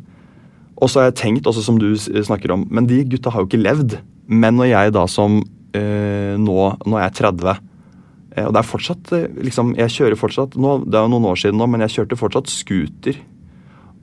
[0.77, 3.49] og så har jeg tenkt, også som du snakker om, men de gutta har jo
[3.49, 3.97] ikke levd.
[4.29, 5.39] Men når jeg da som
[5.77, 10.19] eh, nå, nå er jeg 30 eh, Og det er fortsatt eh, liksom, Jeg kjører
[10.19, 13.21] fortsatt nå, Det er jo noen år siden nå, men jeg kjørte fortsatt scooter.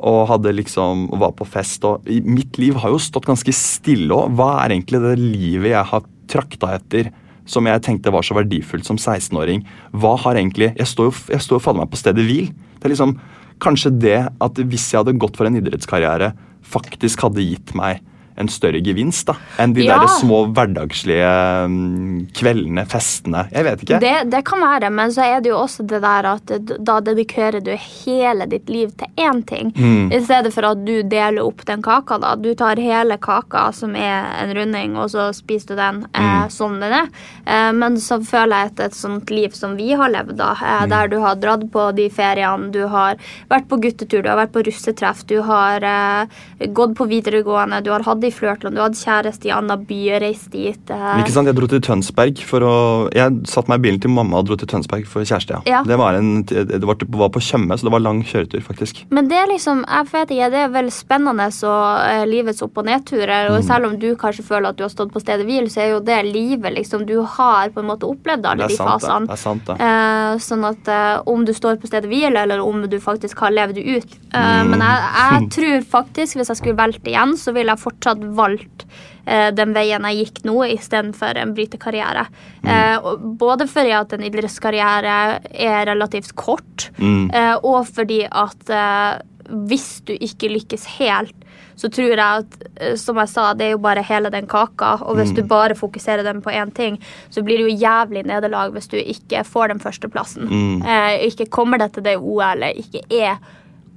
[0.04, 1.84] Og hadde liksom, og var på fest.
[1.86, 4.34] og Mitt liv har jo stått ganske stille òg.
[4.34, 7.12] Hva er egentlig det livet jeg har trakta etter?
[7.48, 9.64] Som jeg tenkte var så verdifullt som 16-åring.
[9.92, 11.12] Hva har egentlig Jeg står
[11.56, 12.50] jo fader meg på stedet hvil.
[12.78, 13.18] Det er liksom
[13.62, 16.32] Kanskje det at hvis jeg hadde gått for en idrettskarriere,
[16.66, 18.00] faktisk hadde gitt meg
[18.36, 19.98] en større gevinst da, enn de Ja.
[20.00, 21.28] der små hverdagslige
[21.68, 23.44] mm, kveldene, festene.
[23.52, 24.00] Jeg vet ikke.
[24.02, 26.52] Det, det kan være, men så er det jo også det der at
[26.84, 29.70] da dedikerer du hele ditt liv til én ting.
[29.76, 30.10] Mm.
[30.12, 32.18] I stedet for at du deler opp den kaka.
[32.18, 32.34] da.
[32.36, 36.48] Du tar hele kaka, som er en runding, og så spiser du den eh, Mm.
[36.50, 37.08] sånn den er.
[37.46, 40.84] Eh, men så føler jeg at et sånt liv som vi har levd, da, eh,
[40.84, 40.88] Mm.
[40.90, 43.16] der du har dratt på de feriene, du har
[43.50, 46.26] vært på guttetur, du har vært på russetreff, du har eh,
[46.66, 50.00] gått på videregående, du har hatt det i Flørtland, du hadde kjæreste i anna by
[50.16, 50.92] og reiste dit.
[51.20, 51.50] Ikke sant?
[51.50, 52.74] Jeg dro til Tønsberg for å
[53.14, 55.60] Jeg satte meg i bilen til mamma og dro til Tønsberg for kjæreste.
[55.68, 55.82] Ja.
[55.86, 59.04] Det var, en, det var, var på Tjøme, så det var lang kjøretur, faktisk.
[59.14, 62.78] Men det er liksom, jeg vet ikke, det er vel spennende og eh, livets opp-
[62.82, 63.50] og nedturer.
[63.52, 63.66] Og Mm.
[63.68, 66.00] selv om du kanskje føler at du har stått på stedet hvil, så er jo
[66.00, 69.08] det livet liksom Du har på en måte opplevd alle Det de sant, det.
[69.08, 69.26] fasene.
[69.26, 69.76] Det er sant, det.
[69.80, 73.50] Eh, sånn at eh, om du står på stedet hvil, eller om du faktisk har
[73.52, 74.18] levd det ut.
[74.32, 74.70] Eh, Mm.
[74.70, 78.84] Men jeg, jeg tror faktisk, hvis jeg skulle valgt igjen, så ville jeg fortsatt valgt
[79.26, 82.26] eh, den veien jeg gikk nå, istedenfor en brytekarriere.
[82.62, 82.68] Mm.
[82.70, 87.30] Eh, både fordi at en idrettskarriere er relativt kort, Mm.
[87.34, 89.18] eh, og fordi at eh,
[89.48, 91.34] hvis du ikke lykkes helt,
[91.76, 94.98] så tror jeg at eh, som jeg sa, det er jo bare hele den kaka.
[95.02, 95.36] Og hvis Mm.
[95.36, 96.98] du bare fokuserer den på én ting,
[97.30, 100.46] så blir det jo jævlig nederlag hvis du ikke får den førsteplassen.
[100.48, 100.82] Mm.
[100.86, 103.38] Eh, ikke kommer deg til det OL-et, ikke er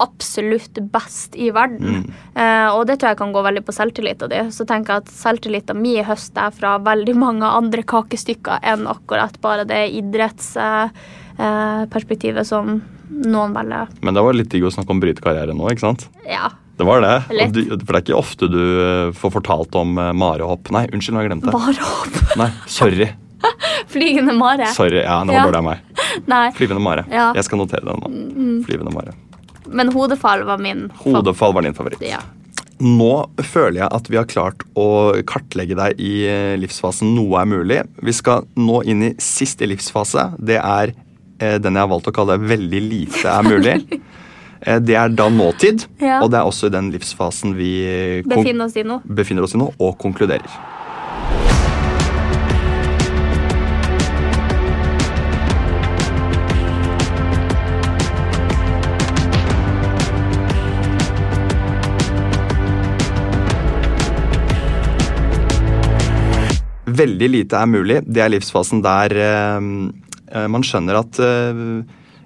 [0.03, 2.03] absolutt best i verden.
[2.03, 2.11] Mm.
[2.37, 4.51] Eh, og det tror jeg kan gå veldig på selvtilliten din.
[4.53, 9.39] Så tenker jeg at selvtilliten min høster jeg fra veldig mange andre kakestykker enn akkurat
[9.43, 9.83] bare det
[11.37, 13.87] idrettsperspektivet som noen velger.
[14.03, 16.07] Men det var litt digg å snakke om brytekarriere nå, ikke sant?
[16.27, 16.49] Ja.
[16.77, 17.15] Det var det.
[17.55, 20.69] Du, for det er ikke ofte du eh, får fortalt om eh, marehopp.
[20.75, 21.53] Nei, unnskyld, nå har jeg glemt det.
[21.55, 22.13] Marehopp.
[22.43, 23.07] Nei, sorry.
[23.93, 24.67] Flygende mare.
[24.75, 25.43] Sorry, ja, nå Ja.
[25.47, 25.77] var det meg.
[26.29, 26.45] Nei.
[26.57, 27.03] Flyvende mare.
[27.09, 27.31] Ja.
[27.37, 28.07] Jeg skal notere den nå.
[28.11, 28.59] Mm.
[28.67, 29.11] Flyvende mare.
[29.69, 32.01] Men hodefall var min Hodefall var din favoritt.
[32.05, 32.19] Ja.
[32.79, 34.85] Nå føler jeg at vi har klart å
[35.25, 37.79] kartlegge deg i eh, livsfasen Noe er mulig.
[38.05, 40.27] Vi skal nå inn i siste livsfase.
[40.37, 40.93] Det er
[41.39, 43.79] eh, den jeg har valgt å kalle Veldig lite er mulig.
[44.57, 46.15] Eh, det er da nåtid, Ja.
[46.25, 47.67] og det er også i den livsfasen vi
[48.25, 48.95] Befinner oss i nå.
[49.05, 50.49] befinner oss i nå, og konkluderer.
[66.97, 68.01] Veldig lite er mulig.
[68.07, 69.69] Det er livsfasen der eh,
[70.33, 71.63] eh, man skjønner at, eh,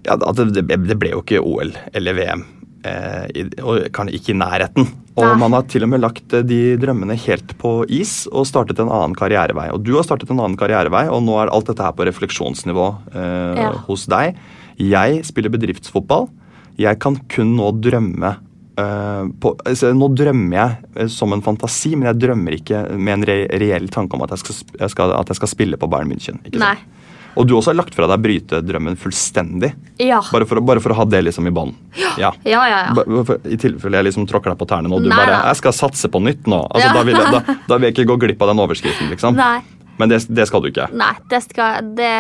[0.07, 2.43] ja, at det, det ble jo ikke OL eller VM.
[2.84, 4.88] eh, og kan ikke i nærheten.
[5.19, 5.36] Og Nei.
[5.41, 8.89] man har til og med lagt eh, de drømmene helt på is og startet en
[8.89, 9.67] annen karrierevei.
[9.76, 12.88] Og du har startet en annen karrierevei, og nå er alt dette her på refleksjonsnivå
[13.13, 13.72] eh, Ja.
[13.89, 14.39] hos deg.
[14.82, 16.30] Jeg spiller bedriftsfotball.
[16.82, 18.38] Jeg kan kun nå drømme
[19.41, 23.27] på, altså, Nå drømmer jeg eh, som en fantasi, men jeg drømmer ikke med en
[23.29, 26.11] re reell tanke om at jeg, skal, jeg skal, at jeg skal spille på Bayern
[26.11, 26.41] München.
[27.39, 29.71] Og du også har lagt fra deg brytedrømmen fullstendig.
[30.03, 30.19] Ja.
[30.34, 31.71] Bare for, bare for å ha det liksom i bånn.
[32.19, 32.34] Ja.
[32.43, 32.79] Ja, ja,
[33.47, 34.99] I tilfelle jeg liksom tråkker deg på tærne nå.
[34.99, 35.38] Du Nei bare.
[35.47, 36.65] 'Jeg skal satse på nytt nå'.
[36.67, 39.39] Altså, da, vil jeg, da, da vil jeg ikke gå glipp av den overskriften, liksom.
[39.39, 39.61] Nei.
[40.02, 40.88] Men det, det skal du ikke.
[40.97, 42.14] Nei, det, skal, det,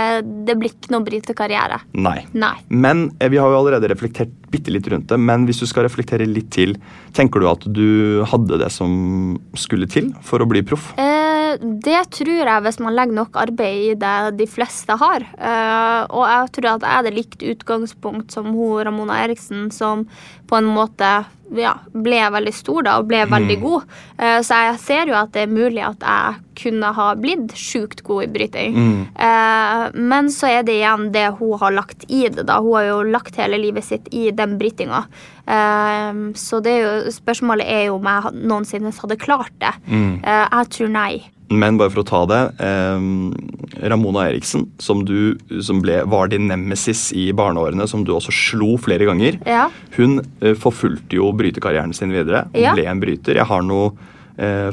[0.47, 1.81] det blir ikke noe bryt til karriere.
[1.97, 2.19] Nei.
[2.37, 2.53] Nei.
[2.69, 5.17] Men eh, vi har jo allerede reflektert bitte litt rundt det.
[5.17, 6.75] Men hvis du skal reflektere litt til,
[7.17, 7.87] tenker du at du
[8.29, 10.91] hadde det som skulle til for å bli proff?
[11.01, 15.25] Eh, det tror jeg hvis man legger nok arbeid i det de fleste har.
[15.25, 20.05] Eh, og jeg tror at jeg hadde likt utgangspunkt som hun Ramona Eriksen, som
[20.47, 21.11] på en måte
[21.57, 23.89] ja, ble veldig stor da, og ble veldig god.
[24.17, 28.03] Eh, så jeg ser jo at det er mulig at jeg kunne ha blitt sjukt
[28.07, 28.77] god i bryting.
[29.17, 32.45] Eh, men så er det igjen det hun har lagt i det.
[32.49, 32.59] da.
[32.61, 35.03] Hun har jo lagt hele livet sitt i den brytinga.
[35.47, 39.73] Eh, så det er jo, spørsmålet er jo om jeg noensinne hadde klart det.
[39.91, 41.13] Eh, jeg tror nei.
[41.51, 42.41] Men bare for å ta det.
[42.63, 45.35] Eh, Ramona Eriksen, som, du,
[45.65, 49.65] som ble, var din nemesis i barneårene, som du også slo flere ganger, Ja.
[49.97, 52.45] hun eh, forfulgte jo brytekarrieren sin videre.
[52.53, 52.73] Hun Ja.
[52.77, 53.35] Ble en bryter.
[53.35, 53.91] Jeg har noe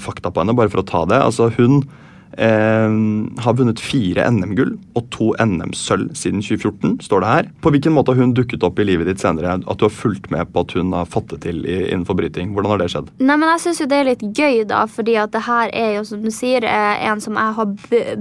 [0.03, 1.19] fakta på henne, bare for å ta det.
[1.25, 2.08] Altså, hun eh,
[2.39, 7.49] har vunnet fire NM-gull og to NM-sølv siden 2014, står det her.
[7.64, 9.57] På hvilken måte har hun dukket opp i livet ditt senere?
[9.59, 12.53] At du har fulgt med på at hun har fått det til innenfor bryting?
[12.55, 13.11] Hvordan har det skjedd?
[13.18, 15.91] Nei, men jeg syns jo det er litt gøy, da, fordi at det her er
[15.99, 17.74] jo, som du sier, eh, en som jeg har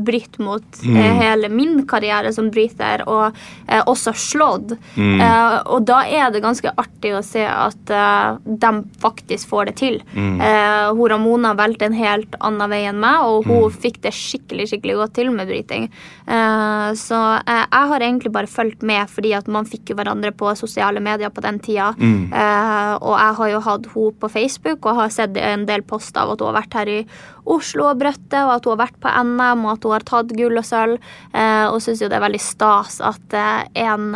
[0.07, 0.95] brytt mot Mm.
[0.97, 3.33] eh, hele min karriere som bryter, og
[3.67, 4.77] eh, også slått.
[4.95, 5.21] Mm.
[5.21, 9.75] Eh, og da er det ganske artig å se at eh, de faktisk får det
[9.75, 10.01] til.
[10.15, 10.41] Mm.
[10.41, 13.71] Eh, hun Ramona valgte en helt annen vei enn meg, og hun Mm.
[13.81, 15.87] fikk det skikkelig skikkelig godt til med bryting.
[16.27, 20.33] Eh, så eh, jeg har egentlig bare fulgt med, fordi at man fikk jo hverandre
[20.35, 21.93] på sosiale medier på den tida.
[21.97, 22.33] Mm.
[22.33, 26.23] Eh, og jeg har jo hatt henne på Facebook og har sett en del poster
[26.23, 26.99] av at hun har vært her i
[27.47, 30.33] Oslo og Brøtte, og at hun har vært på NM, og at hun har tatt
[30.35, 30.97] gull og sølv.
[31.71, 34.09] Og syns jo det er veldig stas at en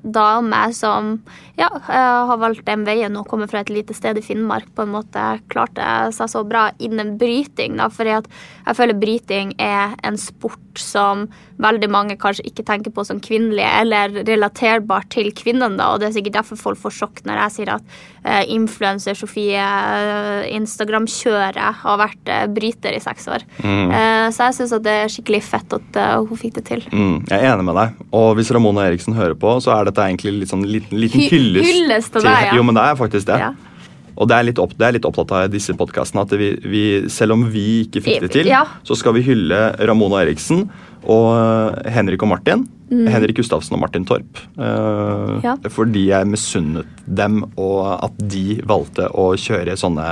[0.00, 1.18] dame som
[1.60, 4.94] ja, har valgt den veien og kommer fra et lite sted i Finnmark, på en
[4.94, 5.84] måte klarte
[6.16, 7.76] seg så bra innen bryting.
[7.80, 11.26] Da, For jeg føler bryting er en sport som
[11.60, 15.76] veldig mange kanskje ikke tenker på som kvinnelig, eller relaterbart til kvinnen.
[15.76, 19.18] da, og Det er sikkert derfor folk får sjokk når jeg sier at eh, influenser
[19.18, 23.44] Sofie eh, Instagram-kjøret har vært eh, bryter i seks år.
[23.60, 23.92] Mm.
[23.92, 26.82] Eh, så jeg syns det er skikkelig fett at uh, hun fikk det til.
[26.94, 28.00] Mm, jeg er enig med deg.
[28.16, 31.28] Og hvis Ramona Eriksen hører på, så er dette egentlig litt sånn liten, liten Hy-
[31.58, 31.74] hyllest.
[31.74, 32.54] hyllest til deg, ja.
[32.56, 33.38] Jo, men det er faktisk det.
[33.42, 33.50] Ja.
[34.20, 36.82] Og det er, litt opp, det er litt opptatt av disse podkastene at vi, vi,
[37.08, 38.66] selv om vi ikke fikk det til, Ja.
[38.84, 40.66] så skal vi hylle Ramona Eriksen
[41.08, 42.66] og eh, Henrik og Martin.
[42.90, 43.06] Mm.
[43.06, 44.42] Henrik Gustavsen og Martin Torp.
[44.58, 45.54] Uh, Ja.
[45.72, 50.08] Fordi jeg misunnet dem, og at de valgte å kjøre sånne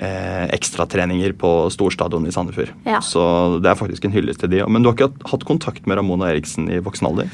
[0.00, 2.72] eh, ekstratreninger på storstadion i Sandefjord.
[2.88, 2.98] Ja.
[3.04, 4.64] Så det er faktisk en hyllest til de.
[4.66, 7.30] Men du har ikke hatt kontakt med Ramona Eriksen i voksen alder?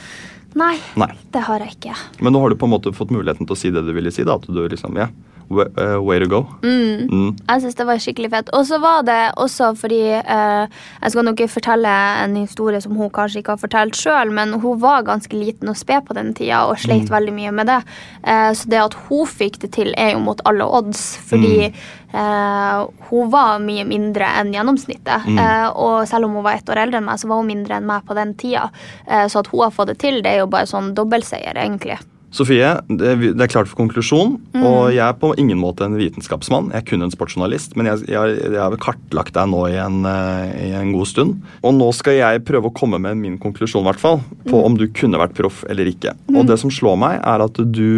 [0.58, 1.10] Nei, Nei.
[1.32, 1.94] det har jeg ikke.
[2.20, 4.12] Men nå har du på en måte fått muligheten til å si det du ville
[4.12, 4.24] si.
[4.28, 5.08] da, at du liksom, ja,
[5.48, 6.42] way, uh, way to go.
[6.62, 7.08] Mm.
[7.10, 7.30] Mm.
[7.48, 8.52] Jeg syns det var skikkelig fett.
[8.52, 10.66] Og så var det også fordi uh,
[11.02, 14.54] Jeg skal nok ikke fortelle en historie som hun kanskje ikke har fortalt sjøl, men
[14.62, 17.14] hun var ganske liten og sped på den tida og sleit Mm.
[17.16, 17.80] veldig mye med det.
[18.26, 21.72] Uh, så det at hun fikk det til, er jo mot alle odds, fordi
[22.12, 25.26] eh, hun var mye mindre enn gjennomsnittet.
[25.26, 25.38] Mm.
[25.40, 27.78] Eh, og selv om hun var ett år eldre enn meg, så var hun mindre
[27.78, 28.68] enn meg på den tida.
[29.06, 31.98] Eh, så at hun har fått det til, det er jo bare sånn dobbeltseier, egentlig.
[32.32, 34.38] Sofie, det, det er klart for konklusjon.
[34.54, 34.62] Mm.
[34.64, 36.70] Og jeg er på ingen måte en vitenskapsmann.
[36.72, 39.98] Jeg er kun en sportsjournalist, men jeg, jeg, jeg har kartlagt deg nå i en,
[40.08, 41.34] eh, i en god stund.
[41.60, 44.64] Og nå skal jeg prøve å komme med min konklusjon, i hvert fall, på Mm.
[44.64, 46.12] om du kunne vært proff eller ikke.
[46.28, 46.36] Mm.
[46.40, 47.88] Og det som slår meg, er at du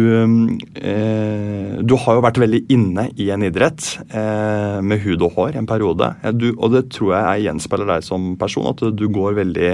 [0.75, 5.59] eh, Du har jo vært veldig inne i en idrett eh, med hud og hår
[5.59, 6.11] en periode.
[6.35, 9.71] Du, og det tror jeg jeg gjenspeiler deg som person, at du går veldig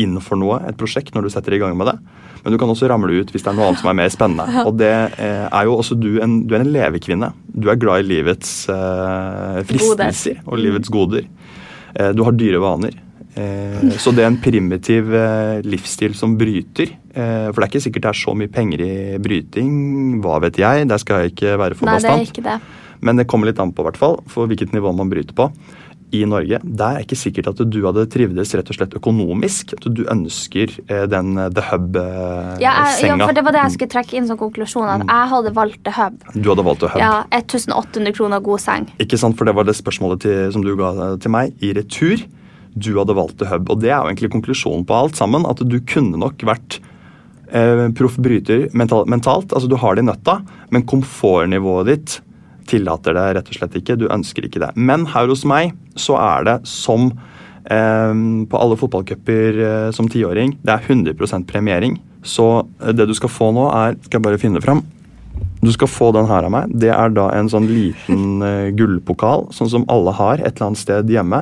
[0.00, 1.96] inn for noe, et prosjekt, når du setter i gang med det.
[2.44, 4.62] Men du kan også ramle ut hvis det er noe annet som er mer spennende.
[4.68, 7.32] Og det eh, er jo også du en, du er en levekvinne.
[7.50, 11.28] Du er glad i livets eh, fristelser og livets goder.
[11.94, 12.96] Eh, du har dyre vaner.
[13.34, 16.94] Eh, så det er en primitiv eh, livsstil som bryter.
[17.10, 19.74] Eh, for det er ikke sikkert det er så mye penger i bryting.
[20.24, 20.88] Hva vet jeg?
[20.90, 22.50] Der skal jeg ikke være for bastant.
[23.00, 25.46] Men det kommer litt an på, hvert fall, for hvilket nivå man bryter på.
[26.10, 29.74] I Norge, Der er ikke sikkert at du hadde trivdes rett og slett økonomisk.
[29.78, 32.58] At du ønsker eh, den eh, The Hub-senga.
[32.62, 34.88] Ja, ja, for det var det jeg skulle trekke inn som konklusjon.
[34.90, 36.18] At jeg hadde valgt The Hub.
[36.34, 37.02] Du hadde valgt The Hub.
[37.02, 38.90] Ja, 1800 kroner god seng.
[39.02, 41.72] Ikke sant, for det var det spørsmålet til, som du ga eh, til meg i
[41.78, 42.24] retur.
[42.74, 43.70] Du hadde valgt The Hub.
[43.70, 45.46] Og det er jo egentlig konklusjonen på alt sammen.
[45.46, 46.80] At du kunne nok vært
[47.54, 49.54] eh, proff bryter mental, mentalt.
[49.54, 50.40] Altså du har det i nøtta,
[50.74, 52.18] men komfortnivået ditt
[52.70, 53.98] tillater det rett og slett ikke.
[54.00, 54.72] Du ønsker ikke det.
[54.76, 58.14] Men her hos meg så er det som eh,
[58.50, 60.56] på alle fotballcuper eh, som tiåring.
[60.62, 61.98] Det er 100 premiering.
[62.22, 62.48] Så
[62.80, 64.84] eh, det du skal få nå, er Skal jeg bare finne det fram?
[65.60, 66.70] Du skal få den her av meg.
[66.72, 68.40] Det er da en sånn liten
[68.76, 71.40] gullpokal, sånn som alle har et eller annet sted hjemme.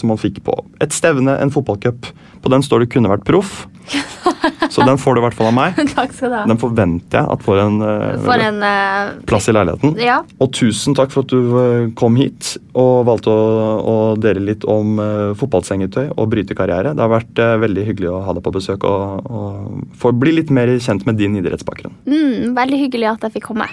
[0.00, 2.08] som man fikk på et stevne, en fotballcup.
[2.40, 3.66] På den står det 'kunne vært proff'.
[4.74, 5.78] Så den får du i hvert fall av meg.
[5.96, 6.42] Takk skal du ha.
[6.48, 9.94] Den forventer jeg at får en, eh, For en uh, plass i leiligheten.
[10.02, 10.18] Ja.
[10.42, 13.38] Og tusen takk for at du eh, kom hit og valgte å,
[13.78, 16.94] å dele litt om uh, fotballsengetøy og brytekarriere.
[16.96, 20.36] Det har vært uh, veldig hyggelig å ha deg på besøk og, og få bli
[20.40, 21.96] litt mer kjent med din idrettsbakgrunn.
[22.08, 23.68] mm, Veldig hyggelig at jeg fikk komme.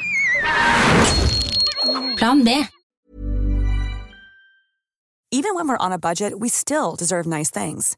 [2.17, 2.55] Plan B.
[5.31, 7.97] Even when we're on a budget, we still deserve nice things.